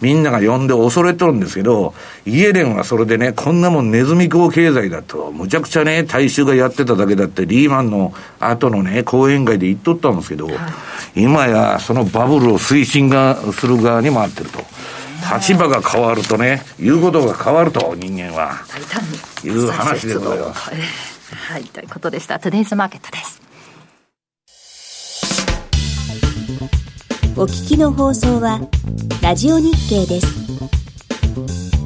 [0.00, 14.60] みんなが呼んで恐れとるんですけど、イエレンはそれでね、こんなもんネズミ講経済だと、むちゃくちゃね、大衆がやってただけだって、リーマンの後のね、講演会で言っとったんですけど、はい、今やそのバブルを推進がする側に回ってると。
[15.38, 18.52] 立場が変わるとね、言うことが変わると、人間は。
[19.44, 20.70] いう話でございます。
[20.70, 22.38] はい、ということでした。
[22.38, 23.49] トゥデイズマーケットです。
[27.36, 28.60] お聞きの放送は、
[29.22, 31.79] ラジオ日経です。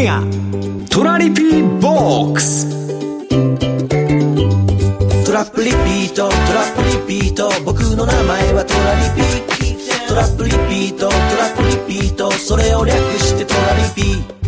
[0.00, 0.22] エア
[0.88, 2.88] トラリピーボックス
[5.26, 14.40] トラップリピートトラップリピート僕の名前はトラリピトラップリピートトラップリピートそれを略してトラリピー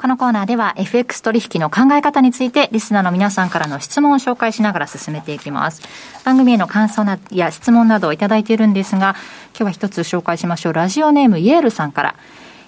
[0.00, 5.82] このコーナーでは FX 取引の考え方についてリスナーの皆さんからの質問を紹介しながら進めていきます。
[6.24, 9.14] 番組への感想や質問などをいただいているんですが、
[9.50, 10.72] 今日は一つ紹介しましょう。
[10.72, 12.14] ラジオネームイエールさんから。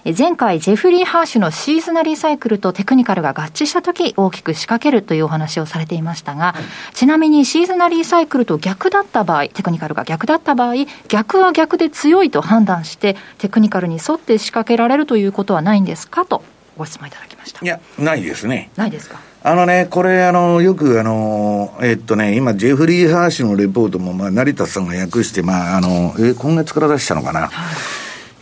[0.05, 6.57] 前回、ジェフリー・ハーシュのシーズナリーサイクルとテクニカルが合致したとき、大きく仕掛けるというお話をされていましたが、
[6.93, 10.75] ちなみにシーズナリーサイクルと逆だった場合、テクニカルが逆だった場合、
[11.07, 16.27] 逆は逆で強いと判断して、テクニカルに沿って仕掛けられるということはないんですか？
[16.27, 16.43] と
[16.77, 17.65] ご質問いただきました。
[17.65, 18.71] いやないですね。
[18.75, 19.21] ないですか？
[19.45, 27.51] あのね、これ、あの、よく、あの、えっとね、今、ジェフリー・ハーシュのレポートも、まあ、成田さんが訳して、まあ、あの、え、今月から出したのかな、はい、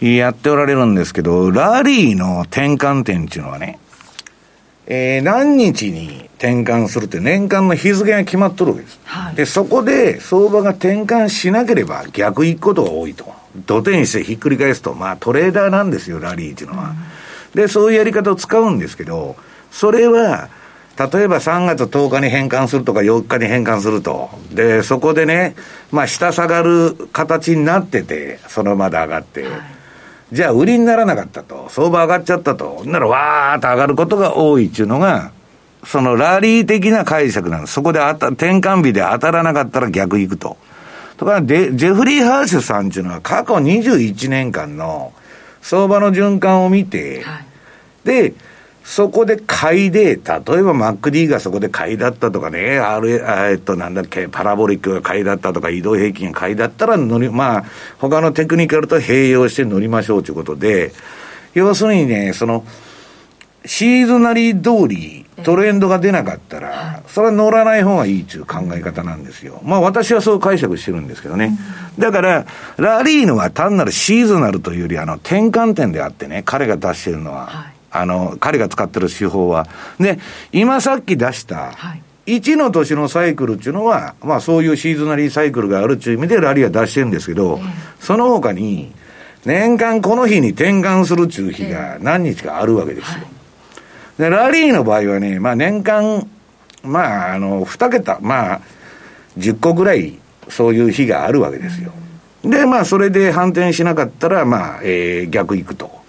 [0.01, 3.79] やっておられるんですけど、ラリーの転換点っていうのはね、
[4.87, 9.01] えー、何日に転換するって年間の日付が決まっとるわけです。
[9.05, 13.33] はい、で、そこで相場が転換しなければ逆行くことが多いと。
[13.67, 16.91] 土手にしてひっくり返すと、まあトレーダーなんですよ、ラリーっていうのは。
[16.91, 16.97] うん
[17.55, 19.37] で、そういうやり方を使うんですけど、
[19.71, 20.49] それは、
[20.99, 24.29] 例えば3月10日に変換するとか4日に変換すると。
[24.53, 25.55] で、そこでね、
[25.91, 29.43] まあ下下がる形になってて、そのままで上がって。
[29.45, 29.53] はい、
[30.33, 31.69] じゃあ売りにならなかったと。
[31.71, 32.83] 相場上がっちゃったと。
[32.85, 35.33] ならわーっと上がることが多いっていうのが、
[35.85, 37.73] そのラリー的な解釈なんです。
[37.73, 40.57] そこであた転換日で当たらなかったら逆行くと。
[41.16, 45.12] とかで、ジェフリー・ハーシュさんっていうのは過去21年間の
[45.62, 47.45] 相場の循環を見て、はい、
[48.05, 48.35] で、
[48.85, 53.09] そこで買いで、例えば MacD がそこで買いだったとかね、R、
[53.51, 57.64] えっと、なんだっけ、パラボリックが買いだったとか、移動平均が買いだったら乗り、まあ、
[57.99, 60.93] 他のテクニカルと併用して乗りましょうということで、
[61.55, 62.64] 要するにね、その、
[63.64, 69.61] シーズナリー通りトレンドが出なかったら、それは乗らない方がいいという考え方なんですよ。
[69.64, 71.59] まあ私はそう解釈してるんですけどね。
[71.99, 79.66] だから、ラリーノは単なるシーズナルというより、あの、転換点であってね、彼が出してるのは、はい、あの、彼が使ってる手法は。
[79.98, 80.18] で、
[80.53, 81.72] 今さっき出した、
[82.26, 87.61] 1の年のサイクルっていうのは、まあそういうシーズナリーサイクルがあるっていう意味でラリーは出してるんですけど、
[88.00, 88.92] その他に、
[89.44, 93.26] 年間この日に転換するっていう日が何日かあるわけですよ。
[94.18, 96.29] で、ラリーの場合はね、まあ年間、
[96.83, 98.61] まあ、あの、二桁、まあ、
[99.38, 101.92] 10個ぐらい、そういう日があるわけですよ。
[102.42, 106.00] で、まあ、それで反転しなかったら、まあ、えー、逆行くと。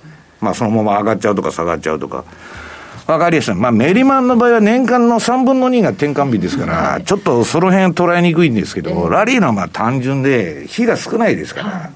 [0.42, 2.26] まあ、そのまま上がっちゃうとか下がっちゃうとか。
[3.08, 3.56] わかりやすい。
[3.56, 11.92] まあ、メリマンの場合は年間の3分の2が転換日ですから、ちょっとその辺捉えにくいんですけど、ラリーのはまあ単純で、日が少ないですから、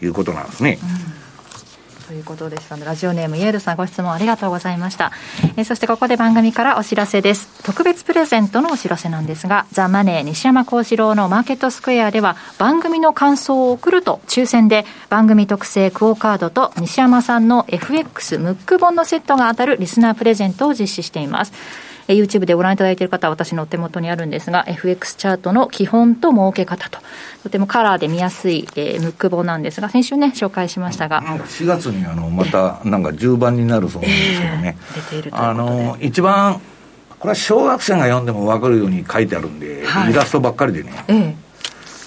[0.00, 0.78] いうことなんですね。
[1.06, 1.11] うんと
[2.22, 5.12] いうことでしたのでラジオネームイエールさんご質問ありがとうございました、
[5.56, 7.62] えー、そしてここで番組からお知らせです。
[7.64, 21.52] 特別プレゼントのお知らせなんですがザ・マネー西山幸四郎のマーケットスクエアでは番組の感想を送ると抽選で番組特製クオカードと西山さんの FX ムック本のセットが当たるリスナープレゼントを実施しています。
[22.12, 26.98] え YouTube でご覧いただいている方は私のお手元にあるんですが FX チャートの基本と儲け方と
[27.42, 36.60] とてもカラーで見やすい、えー、ムック本なんですが先週ね紹介しましたが4月にあのまたなんか10番になるそうなんですけどね、えー、出ているとあの一番
[37.18, 41.41] これは小学生が読んでも分かるように書いてあるんで、はい、イラストばっかりでね、えー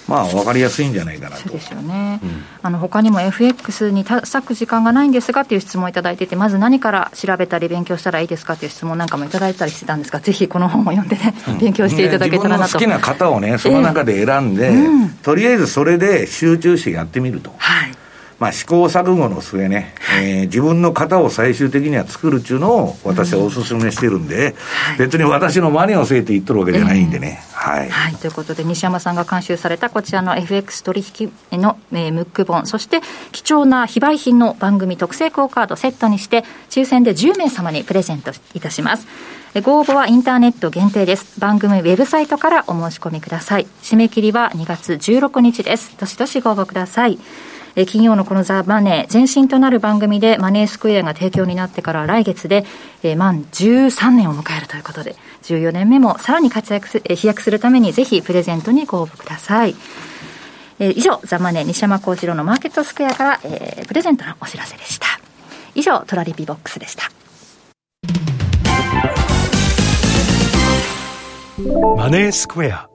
[0.08, 1.44] まあ、分かりやすいんじゃないかなと。
[1.44, 2.20] そうですよね。
[2.24, 12.74] うん、あの、他にも FX に割く時間がないんですがっていう質問をいただいてて、まず何から調べたり勉強したらいいですかっていう質問なんかもいただいたりしてたんですが、ぜひこの本を読んでね、うん、勉強していただけたらなと。
[12.74, 17.54] 好きな型をね、その中で選んで、えーうん、とりあえずそれで集中してやってみると。
[17.58, 17.92] はい。
[18.40, 24.56] まあ、試行錯誤の末ね、えー、自分の型を最終的には作るっていうのを私はお勧めしてるんで、
[24.92, 27.40] うん、別に私の真似をせえって言っとるわけじゃないんでね。
[27.42, 28.16] えー、はい、はい。
[28.16, 33.00] ということで、西山さんが監修されたこちらの FX 取引の、えー、ムック本、そして
[33.32, 39.08] 貴重な非売品の番組特製クオカードセットにして、抽選で10名様にプレゼントいたします。
[39.64, 41.40] ご応募はインターネット限定です。
[41.40, 43.68] 番組ウェブサイトからお申し込みください。
[43.82, 45.96] 締め切りは2月16日です。
[45.98, 47.18] どしどしご応募ください。
[47.76, 52.66] え金曜のこのザ・マネー、前身となる番組でマネースクエアが提供になってから来月で、
[53.04, 59.76] え満13年を迎えるということで、14年目もさらに活躍す、え飛躍するためにぜひプレゼントにご応募ください。
[60.80, 65.08] え以上、ザ・マネー西山幸次郎のマーケットスクエアから、えー、プレゼントのお知らせでした。
[65.74, 67.12] 以上、トラリピボックスでした。
[71.98, 72.90] マネースクエア。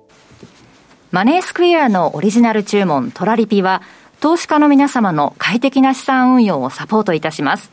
[1.10, 3.82] マネースクエアのオリジナル注文トラリピは、
[4.20, 7.70] 投資家の皆様の快適な資産運用をサポートいたします。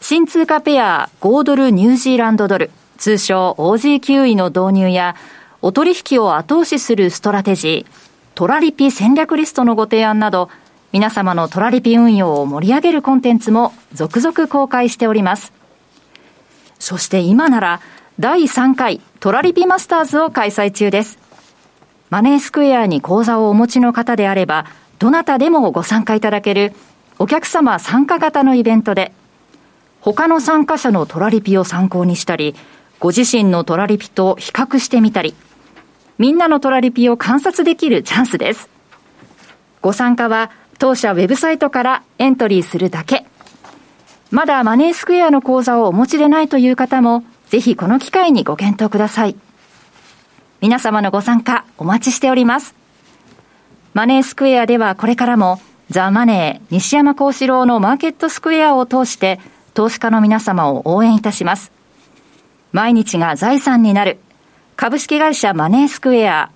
[0.00, 5.14] 新通貨ペア豪ドルニュージーランドドル、通称 OG9 位の導入や、
[5.62, 10.50] お取引を後押しするストラテジー、トラリピ戦略リストのご提案など、
[10.90, 15.52] 皆様のトラリピ運用を盛り上げるコンテンツも続々公開しております。
[16.80, 17.80] そして今なら、
[18.18, 21.18] 第3回トラリピマスターズを開催中です。
[22.10, 24.66] マネースクエアに口座をお持ちの方であれば、
[24.98, 26.72] どなたでもご参加いただける
[27.18, 29.12] お客様参加型のイベントで、
[30.00, 32.54] 他の参加者のトラリピを参考にしたり、
[33.00, 35.34] ご自身のトラリピと比較してみたり、
[36.18, 38.68] みんなのトラリピを観察できるチャンスです。
[39.80, 43.26] ご参加は当社ウェブサイトからエントリーするだけ。
[44.30, 49.36] まだマネースクエアの口座をお持ちでないという方も、ぜひこの機会にご検討ください。
[50.60, 52.83] 皆様のご参加お待ちしております。
[53.94, 59.38] マネースクエアではこれからもザ・マネー西山幸四郎のマーケットスクエアを通して
[59.72, 61.70] 投資家の皆様を応援いたします。
[62.72, 64.18] 毎日が財産になる
[64.74, 66.50] 株式会社マネースクエア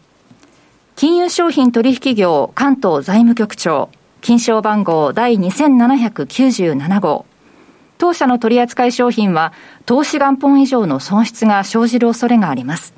[0.96, 3.88] 金融商品取引業関東財務局長
[4.20, 7.24] 金賞番号第2797号
[7.98, 9.52] 当社の取扱い商品は
[9.86, 12.97] 投資元本以上の損失が生じる恐れがあります。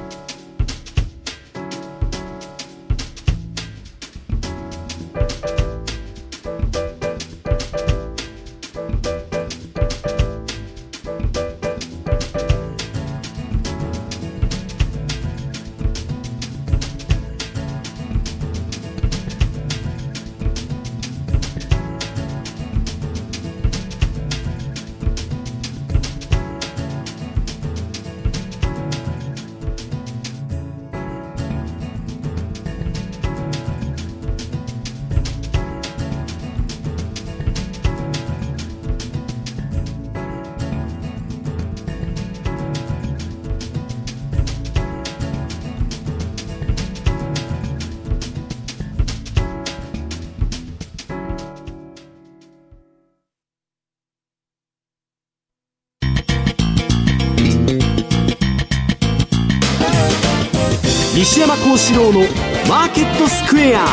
[61.71, 62.19] 幸四郎の
[62.67, 63.85] マーケットスクエア。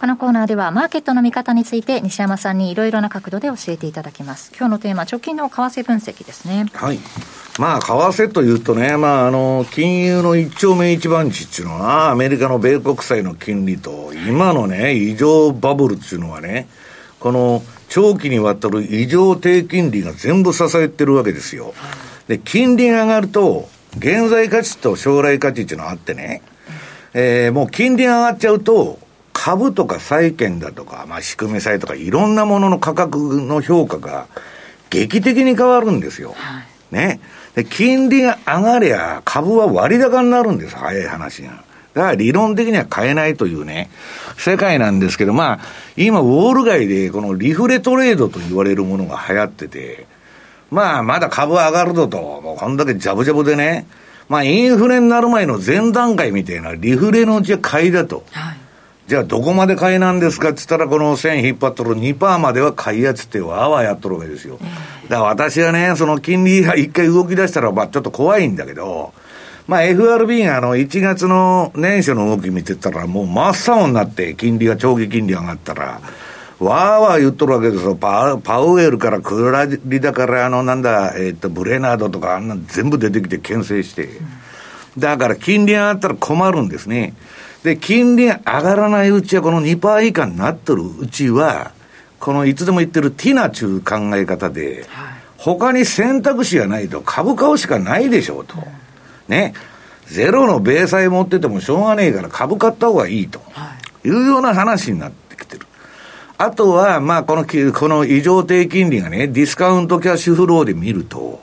[0.00, 4.50] このコーナーではマーケットの見方について西山さんにいろいろな角度で教えていただきます。
[4.58, 6.66] 今日のテーマ直近の為替分析ですね。
[6.72, 6.98] はい。
[7.60, 16.66] まあ、為替というとね、まあ、あの、金融の一丁目一番地っていうのは、アメリカの米国債の金利と、今のね、異常バブルっていうのはね、
[17.20, 21.74] この長期にわたる異常低金利が全部支えてるわけですよ。
[22.26, 26.42] で、金利が上がると、現在価値と将来価値っていうのがあってね、
[27.14, 28.98] えー、もう金利が上がっちゃうと、
[29.32, 34.26] 株とか債券だとか、まあ仕組み債とかいろんなものの価格の評価が
[34.90, 36.34] 劇的に変わるんですよ。
[36.36, 36.62] は
[36.92, 37.20] い、ね。
[37.54, 41.64] で、金利が上がりゃ株は割高になるんです、早い話が。
[41.94, 43.90] だから理論的には買えないというね、
[44.36, 45.58] 世界なんですけど、まあ、
[45.96, 50.06] 今、ウォール街でこのリフレトレードと言われるものが流行ってて、
[50.70, 53.86] まあ、まだ株上がるぞと、もうこんだけジャブジャブでね、
[54.28, 58.24] まあ、インフレになる前の前段階みたいなリフレのうちは買いだと。
[58.30, 58.56] はい、
[59.06, 64.58] じゃあ、どこまで買いなんですかって言ったら、この線引っ張っとる2%までは買いやつってわーわーやっとるわけですよ。
[65.08, 69.14] だから私はね、その金利が一回動き出したら、まあ、ちょっと怖いんだけど、
[69.68, 76.00] まあ FRB があの1月の年初の動き見てたらもう真っ青になって金利が長期金利上がったら、
[76.60, 77.94] わーわー言っとるわけですよ。
[77.94, 84.08] パパウエルからクラリだからあのなんだ、えっ、ー、とブレナードとかあんな全部出てきて牽制して。
[84.98, 87.14] だから金利上がったら困るんですね。
[87.62, 91.72] で、金利が上がらないうちはこの2%以下になっとるうちは、
[92.18, 94.86] このいつでも言ってるティナちゅう考え方で、
[95.36, 98.56] 他に選択肢がないと株買うしかないでしょうと。
[99.28, 99.54] ね、
[100.06, 103.40] ゼロの米債持っててもしょうがねえから株買った方がいいと、
[104.04, 105.66] い、うような話になってきてる。
[106.38, 111.40] あとは、まあ、この、この異常低金利がね、ディスカウントキャッシュフローで見ると、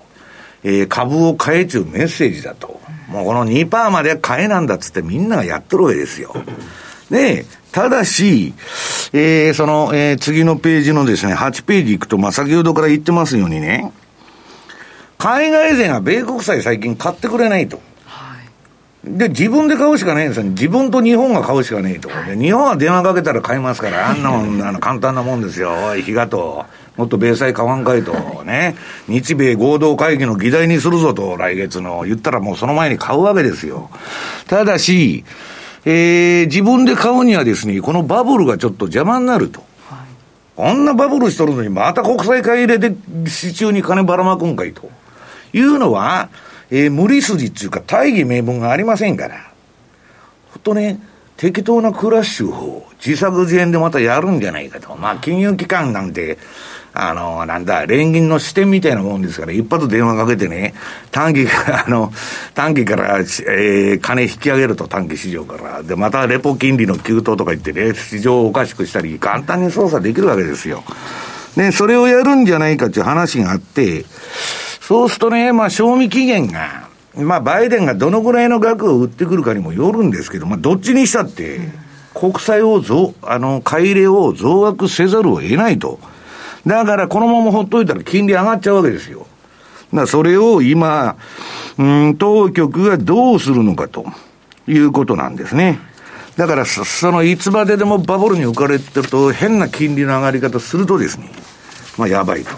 [0.64, 2.80] えー、株を買えちゅうメッセージだと。
[3.10, 6.34] もうこの2%まで買えなんだっつってみんながやっとるわけですよ。
[7.12, 8.54] で、ただし、
[9.12, 13.92] えー、その、えー、次のページのですね、8ページ行くと、まあ、先ほどから言ってますようにね、
[15.18, 17.82] 海外勢が米国債最近買ってくれないと。
[19.06, 20.46] で、自分で買うしかないんですよ。
[20.46, 22.10] 自分と日本が買うしかないと。
[22.28, 25.72] で、日本は電話かけたら買いますから、あんなもん、あの、簡単なもんですよ。
[25.90, 26.66] おい、日がと。
[26.98, 28.14] もっと米債買わんかいと。
[28.46, 28.76] ね。
[29.08, 32.04] 日米合同会議の議題にするぞと、来月の。
[32.04, 33.90] 言ったらもうその前に買うわけですよ。
[34.48, 35.24] ただし、
[35.86, 39.64] えー、自分で買うにはですね、このバブルがちょっと邪魔になると。
[40.56, 42.96] こんなバブルしとるのに、また国債買い入れて、
[43.28, 44.90] 市中に金ばらまくんかいと。
[45.54, 46.30] いうのは、
[46.72, 49.52] えー、無理筋っていうか大義名分がありませんから。
[50.52, 51.00] ほんとね、
[51.38, 54.96] 適当なクラッシュを自作自演でまたやるんじゃないかと。
[54.96, 56.38] まあ、金融機関なんて、
[56.98, 60.74] あの、なんだ、連銀の支店みたいなもんですから、一発電話かけてね、
[61.12, 62.14] 短期から、 あの、
[62.54, 65.84] 短期から、えー、金引き上げると、短期市場から。
[65.84, 70.86] で、またレポ金利の急騰とか言ってね、市場をおかしくしたり、簡単に操作できるわけですよ。
[71.58, 74.06] で、それをやるんじゃないかっていう話があって、
[74.88, 81.60] そうするとね、まあ、賞味期限が、まあ、バイデンがどのぐらいの額を売ってくるかにもよるんですけど、まあ、どっちにしたって、
[82.14, 85.98] 国債を増、あの、買い入れを増額せざるを得ないと。
[86.68, 89.22] だから、このままほっといたら金利上がっちゃうわけですよ。
[89.22, 91.16] だからそれを今、
[91.80, 94.06] うん、当局がどうするのかと
[94.68, 95.80] いうことなんですね。
[96.38, 101.32] だからそ、そのいつまででもバブルに浮かれてると変な金利の上がり方するとですね、
[101.98, 102.52] まあやばいと。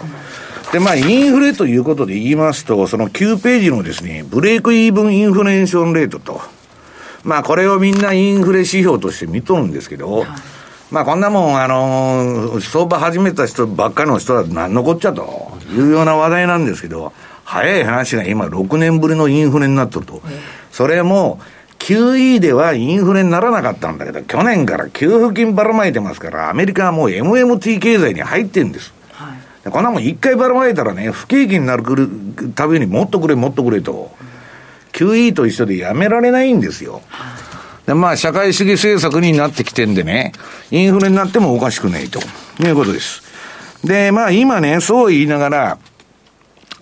[0.72, 6.40] で、まあ、インフレということで言いますと、その9ページのですね、ブレイクイーブンインフレーションレートと、
[7.24, 10.28] まあ、これをみんなインフレ指標として見とるんですけど、はい、
[10.90, 17.12] まあ、こんなもん、あのー、相場始めた人ばっかりの人は何のこっちゃというような話題なんですけど、
[17.44, 20.20] 早い話が今6年ぶりのインフレになっとると。
[20.70, 21.40] それも、
[21.78, 28.97] QE ではインフレにならなかったんだけど、去年から給付金ばらまいてますから、アメリカはもう MMT 経済に入ってるんです。
[29.64, 31.84] こんなもん一回ばらまいたらね、不景気になる
[32.54, 34.10] ためにもっとくれ、もっとくれと。
[34.92, 37.02] QE と一緒でやめられないんですよ。
[37.86, 40.32] で、まあ、社会主義政策になってきてんでね、
[40.70, 42.20] インフレになってもおかしくないと
[42.62, 43.22] いうことです。
[43.84, 45.78] で、まあ、今ね、そう言いながら、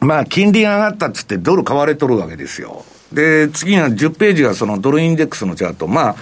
[0.00, 2.84] まあ、金利が上がったっつってドル買われとるわけですよ。
[3.12, 5.86] で、次が10ページがそのドルインデックスのチャート。
[5.86, 6.16] まあ、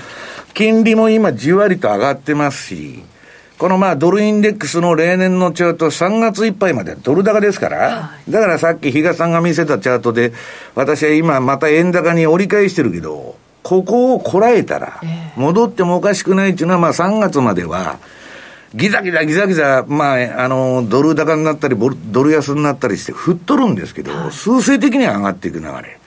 [0.53, 3.03] 金利も今じわりと上がってますし、
[3.65, 10.35] このまあドルインデックスの例年のチャート、3月いっぱいまでドル高ですから、だからさっき比嘉さんが見せたチャートで、
[10.75, 15.01] 私は今また円高に折り返してるけど、ここをこらえたら、
[15.37, 18.01] 戻ってもおかしくないっていうのは、まあ3月までは、
[18.75, 25.99] ギザギザギザギザ、まあ、あの、ドル高になったり、ドル安になったりして、振っとるんですけど、数勢的には上がっていく流れ。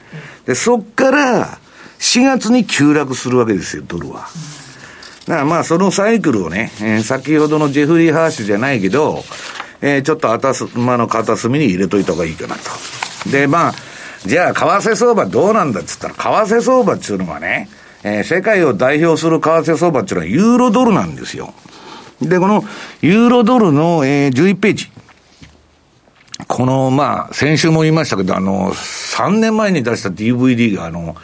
[0.46, 1.58] で、そっから、
[1.98, 4.28] 4月に急落するわけですよ、ドルは。
[5.28, 9.24] だからまあそのサイクルをね、えー、先ほどのジェフリー・ハーシュじゃないけど、
[9.82, 12.62] えー、ちょっと頭の片隅に入れといた方がいいかなと。
[13.30, 13.74] で、まあ、
[14.26, 17.70] じゃあ、為替相場どうなんだっつったら、為替相場っていうのはね、
[18.04, 21.54] えー、世界を代表する為替相場っていうのはユーロドルなんですよ。
[22.22, 22.64] で、この
[23.02, 24.92] ユーロドルの、えー、11ページ。
[26.48, 31.16] この、まあ、先週も言いましたけど、あの、3年前に出した DVD が、あの、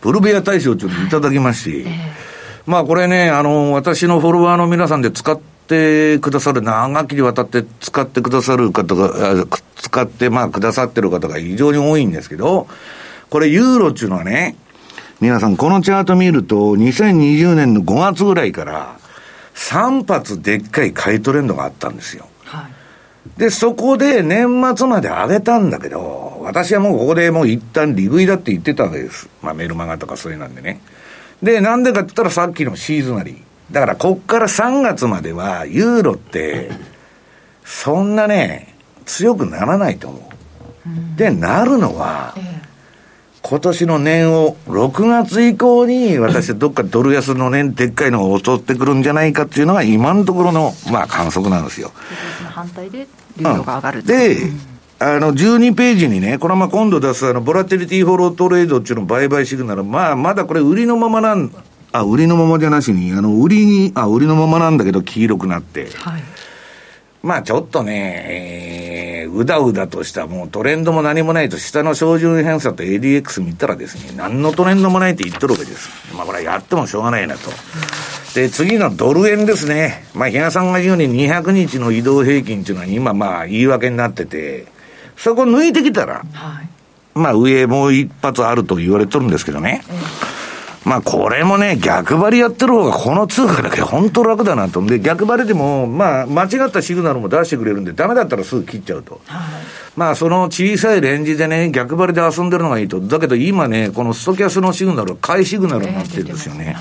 [0.00, 2.29] ブルベア大賞というのをいただきまして、えー、
[2.70, 9.44] まあこれね、あの、私のフォロワーの皆さんで使ってくださる、長きにわたって使ってくださる方が、
[9.74, 12.68] 使って、まあ、くださってる方が非常に多いんですけど、
[13.28, 14.54] これユーロっていうのはね、
[15.20, 19.00] 皆さんこのチャート見ると、2020年の5月ぐらいから、
[19.56, 22.28] 3発でっかい買いトレンドがあったんですよ。
[22.44, 22.68] は
[23.36, 24.46] い、で、そこで年
[24.76, 29.28] 末まで上げたんだけど、私はもうここでもう一旦利食いだって言ってたわけです。
[29.42, 30.80] まあメルマガとかそれなんでね。
[31.42, 33.42] で、なんでかって言ったらさっきのシーズナリー。
[33.72, 36.70] だからこっから3月まではユーロって、
[37.64, 38.74] そんなね、
[39.06, 41.16] 強くならないと思う。
[41.16, 42.34] で、なるのは、
[43.42, 51.92] 今年の年を、6月以降に、私、どっかドル安の年、でっかいのが襲ってくるんじゃないかっていうのが、今のところの、まあ、観測なんですよ。
[52.50, 53.06] 反対で、
[53.38, 54.36] ユーロが上がる、うん、で、
[55.02, 61.50] あの、12ページにね、これはまあ今度出す、あの、ボラティリティフォロートレードっていうの売買シグナル、まあ、まだこれ売りのままなん、
[61.92, 65.88] あ、売りのままじゃなしに、あの、売りに、あ、売りのままなんだけど、黄色くなって。
[65.96, 66.22] はい。
[67.22, 75.90] まあちょっとね、えー、うだうだとしたもうトレンドも何もないと、下の照準偏差と ADX 見たらですね、何のトレンドもないって言っとるわけです。
[76.14, 77.50] まあこれはやってもしょうがないなと。
[78.34, 80.04] で、次のドル円ですね。
[80.14, 84.66] まあ、比嘉さんが言うように200日の移動平均っていうのは今まあ言い訳になってて、
[85.22, 86.68] そこ抜いてきたら、はい、
[87.14, 89.84] まあ上もう一発あると言われとるんですけどね。
[89.90, 90.30] うん
[90.84, 94.84] まあこれもね、逆張りやってる方がこの通貨だけ本当楽だなと。
[94.84, 99.20] で、逆張りでも、まあ間違ったシグナルも出してくれるんで、ダメだったらすぐ切っちゃうと。
[99.26, 99.42] はい、
[99.94, 102.98] まあその小さいレンジでね、逆張りで遊んでるのがいいと。
[103.00, 106.76] だけど今ね、このストキャスのシグナルは買いシグナルになってるんですよね。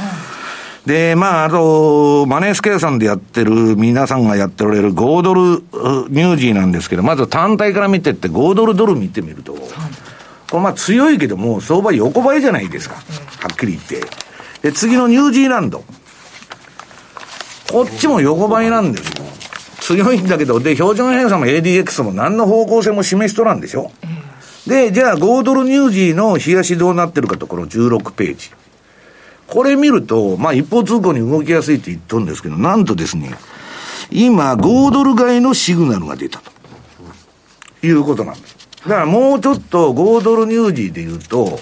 [0.85, 9.63] で、まあ、あと、マネース計算でやってる、皆さんがやっておられる5ドルニュージーなんですけど、まず単体から見てって、5ドルドル見てみると、はい
[10.49, 12.95] これまあ強いけども、相場横ばいじゃないですか。
[12.95, 13.01] は
[13.53, 14.01] っきり言って。
[14.63, 15.83] で、次のニュージーランド。
[17.71, 19.25] こっちも横ばいなんですよ。
[19.79, 23.91] 強いんだけど、で、標準偏差も ADX も何の方向性も示しとらんでしょ。
[24.65, 28.49] で、じゃあ5ドルニュージーの冷やしどうなってるかと、この16ページ。
[29.49, 33.31] これ見ると、まあ一方通行に動きやすいって言っとるんですけど、なんとですね、
[34.11, 36.51] 今5ドル買いのシグナルが出たと。
[37.81, 38.57] いうことなんです。
[38.83, 41.59] だからもうちょっと5ドルニュージーで言うと、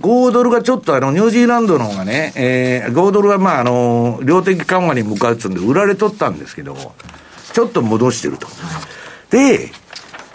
[0.00, 6.76] 5ドルがちょっとあの、ニュージーランドの方がね、えー、5ドルがまああの、量的緩和に向かうっつうんで売られとったんですけど、
[7.52, 8.48] ちょっと戻してると。
[9.30, 9.70] で、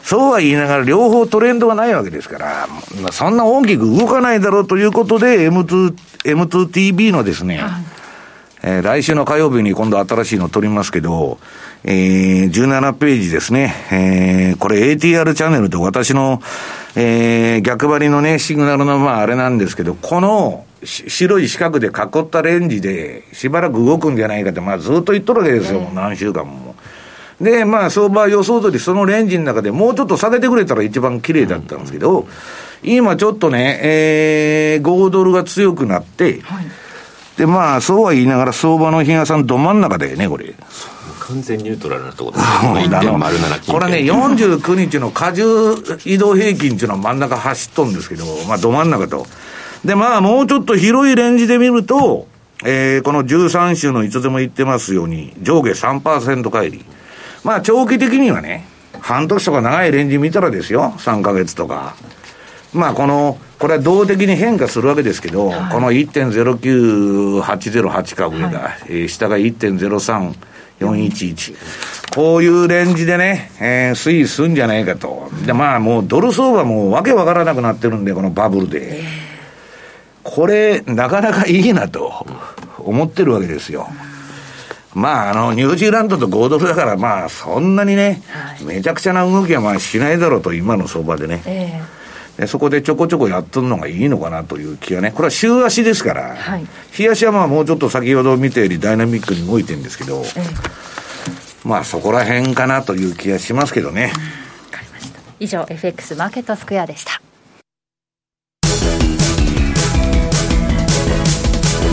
[0.09, 2.67] そうは言いながら両方トレンドがないわけですから、
[2.99, 5.93] まあ、そんな大きく動かないだろうということで M2、
[6.23, 7.61] M2TB のですね、
[8.63, 11.37] えー、来週の火曜日に今度新しいの取りますけど、
[11.83, 13.75] えー、17ページですね。
[13.91, 16.41] えー、これ ATR チャンネルと私の、
[16.95, 21.91] えー、逆張りのね、シグナルのまああれなんですけど、この白い四角で囲
[22.21, 26.73] ったレンジでしばらく動くんじゃないかって、まあずっと言っとるわけですよ、何週間も。
[27.41, 32.27] で、まあ相場予想通りそのレンジの中でもうちょっと下げてくれたら一番綺麗だったんですけど、
[32.83, 36.65] 今ちょっとね、えー、5ドルが強くなって、はい、
[37.37, 40.53] で、まあそうは言いながら相場の日嘉さんど真ん中でね、これ。
[41.29, 42.99] 完全ニュートラルなところですね。
[43.67, 45.75] これね、49日の荷重
[46.05, 49.27] 移動平均っていうのは真ん中走っとんですけど、まあ、ど真ん中と。
[49.85, 52.27] で、まあ、もうちょっと広いレンジで見ると、
[52.65, 56.83] えー、この13週のいつでも言ってますように、上下3%返り。
[57.43, 58.65] まあ、長期的にはね、
[59.01, 61.95] 半年とか長いレンジ見たらですよ、3ヶ月とか。
[62.73, 70.33] まあ、この、これは動的に変化するわけですけど、はい、この1.09808か上が、はい、えー、下が1.03、
[70.79, 71.55] 411。
[72.13, 75.29] こういうレンジでね、えー、推移するんじゃないかと。
[75.45, 79.03] で、まあもうドル相場もわけわからなくなってるんで、このバブルで。
[80.23, 82.25] これ、なかなかいいなと
[82.77, 83.89] 思ってるわけですよ。
[84.93, 88.21] まあ、あの、ニュージーランドと5ドルだから、まあ、そんなにね、
[88.63, 91.41] めちゃくちゃな動きはまあしないだろうと、今の相場でね。
[91.45, 91.99] えー
[92.47, 100.23] そこでちょこちょこやっとるのがいいのかなという気がね、これは週足ですから、はい、日足はまあもうちょっと先ほど見たよりダイナミックに動いてるんですけど、
[101.65, 104.03] まあそこら辺かなという気がしますけどね。
[104.03, 104.09] わ、
[104.71, 105.19] かりました。
[105.39, 107.21] 以上、FX マーケットスクエアでした。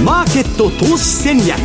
[0.05, 1.59] マーケット投資戦略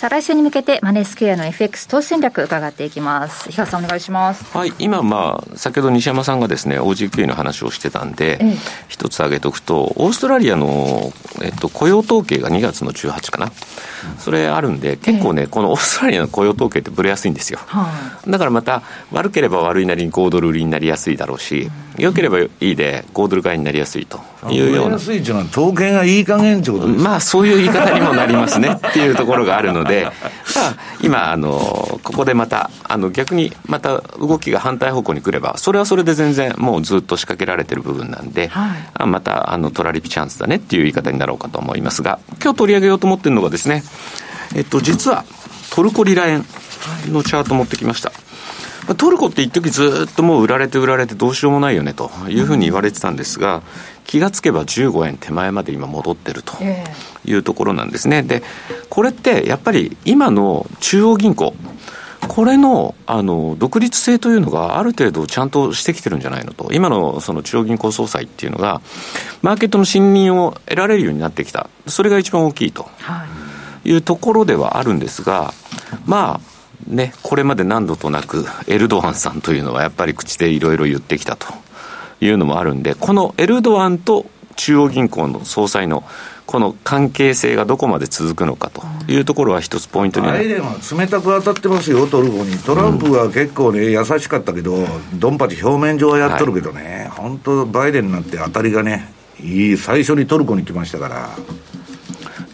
[0.00, 3.50] さあ来週に向けてマネースクエアの FX 投資戦略伺っていきます。
[3.50, 4.46] 日さんお願いします。
[4.56, 4.72] はい。
[4.78, 8.56] 今まあ先ほど西山さんがですね OGQ の話をしてたんで、ええ、
[8.88, 13.52] 一つ挙げとくとオーストラリアの、えっと、雇用統計が2月の18かな、
[14.18, 17.86] それあるんで結構ね、え、このオーストラリアの雇用統計ってぶれやすいんですよ、は
[18.26, 18.82] あ、だからまた
[19.12, 24.20] 悪ければ悪いなりに5ドル売りになりやすいだろうし、うん、良ければいいで5ドル買いになりやすいと
[24.50, 24.92] いうような。
[24.94, 30.04] 安いっていうのは統計がいい加減ってことですまあそういう言い方にもなりますねっていうところがあるので、
[30.56, 43.82] まあ、今あのここでまたあの逆にまた動きが反対方向に来ればそれはそれで全然もうずっと仕掛けられてる部分なんで、はい、またあのトラリピチャンスだねっていう言い方になろうかと思いますが今日取り上げようと思ってるのがですね
[44.54, 45.24] えっと実は
[45.70, 46.44] トルコリラ円
[47.08, 48.12] のチャート持ってきました。
[48.94, 53.62] トルコって一時ずっともう売られて売られてどうしようもないよねというふうに言われてたんですが、
[54.04, 56.54] 気がつけば15円手前まで今戻ってると
[57.24, 58.22] いうところなんですね。
[58.22, 58.42] で、
[58.88, 61.54] これってやっぱり今の中央銀行、
[62.26, 68.80] これのあの独立性というのがある程度ちゃんとしてきてるんじゃないのと、今のその中央銀行総裁っていうのが、
[69.42, 73.39] マーケットの信任を得られるようになってきた、それが一番大きいとい
[73.92, 75.54] うところではあるんですが、
[76.06, 76.50] まあ、
[76.86, 81.46] ね、これまで何度となくエルドアンさんというのはやっぱり口でいろいろ言ってきたと
[82.20, 84.26] いうのもあるんで、このエルドアンと
[84.56, 86.04] 中央銀行の総裁の
[86.46, 92.58] この関係性がどこまで続くのかというところは一つポイントにバイデンは冷たく当たってますよ、トルコに。
[92.58, 101.30] トランプは結構ね、優しかったけど、ドンパチ表面上はやっとるけどね、はい、本当、バイデンになって当たりがね、いい、最初にトルコに来ましたから。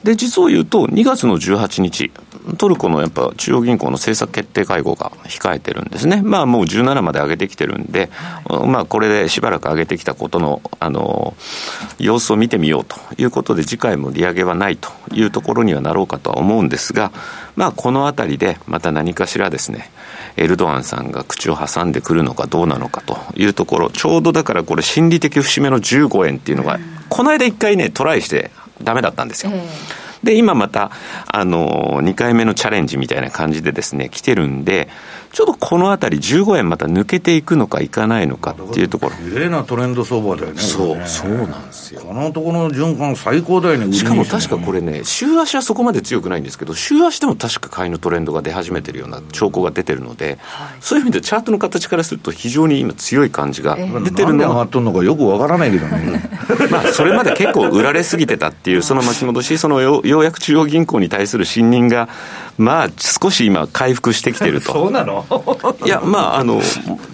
[0.07, 2.13] で、実を言うと、2月の18日、
[2.59, 6.23] トルコのやっぱ中央銀行の政策決定会合が控えてるんですね。
[6.23, 8.09] まあもう17まで上げてきてるんで、
[8.67, 11.35] まあこれでしばらく上げてきたことの、あの、
[11.99, 17.11] 様子を見てみようということで、次回も利上げはないというところにはなろうかとは思うんですが、
[17.57, 19.91] まあこのあたりでまた何かしらですね、
[20.37, 26.79] エルドアンさんが口を挟んでくるのかどうなのかというところ、ちょうどだからこれ心理的節目の15円っていうのが、
[27.09, 28.53] この間一回ね、トライして
[28.83, 29.53] ダメだったんですよ。
[29.55, 30.91] えーで、今また、
[31.27, 34.89] あの、2回目のチャレンジみたいな感じでですね、来てるんで、
[35.33, 39.17] ちょっとこのあたり15円また抜けていくのかいかないのかっていうところ。
[39.17, 40.61] 綺麗なトレンド相場だよね。
[40.61, 42.01] そう、そうなんですよ。
[42.01, 43.93] このところの循環最高だよね。
[43.93, 54.49] しかも確かこれね、週足はそこまで強くないんですけど、週足でも確か買いのトレンドが出始めてるような兆候が出てるので、はい、そういう意味でチャートの形からすると非常に今強い感じが出てるのが。
[54.49, 56.31] 上がっとるのかよくわからないけどね。
[56.71, 59.83] まあ、それまで結構売られすぎてたっていう、その巻き戻し、その
[60.17, 62.09] ようやく中央銀行に対する信任が、
[62.59, 64.73] まあ、少し今回復してきてると。
[64.75, 65.25] そうなの？
[65.85, 66.61] いや、まあ、あの、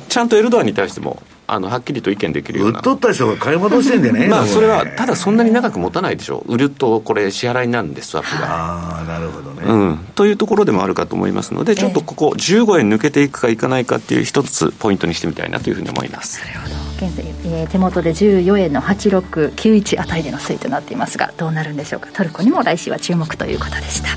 [0.09, 1.21] ちゃんとエルドアンに対しても、
[1.53, 2.79] あのはっきりと意見できるような。
[2.79, 4.27] 売っとった人が買い戻してんでね。
[4.27, 6.55] まあ、それは、ただそんなに長く持たないでしょう。
[6.55, 8.49] 売ると、これ、支払いになるんです、スワップが。
[8.49, 9.63] ああ、なるほどね。
[9.67, 9.99] うん。
[10.15, 16.41] というところでもあるかと思いますので、ちょっとここ、15円抜けていくかいかないかっていう一つポイントにしてみたいなというふうに思います。
[16.41, 17.07] なるほど。
[17.07, 22.09] 現在、えー、手元で14円の8691あたりでの推移となっていますが、どうなるんでしょうか。
[22.15, 24.09] トルコにも来週は注目ということでした。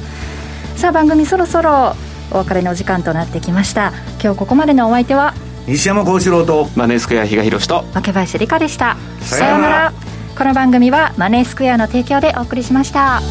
[0.78, 1.96] さあ、番組そろそろ
[2.32, 5.34] お別れのお時間となってきました今日ここまでのお相手は
[5.68, 8.98] 西山幸四郎とマネースクエア比嘉宏と若林理香でした。
[9.22, 9.94] さようなら。
[10.38, 13.22] この番組はマネースクエアの提供でお送りしました。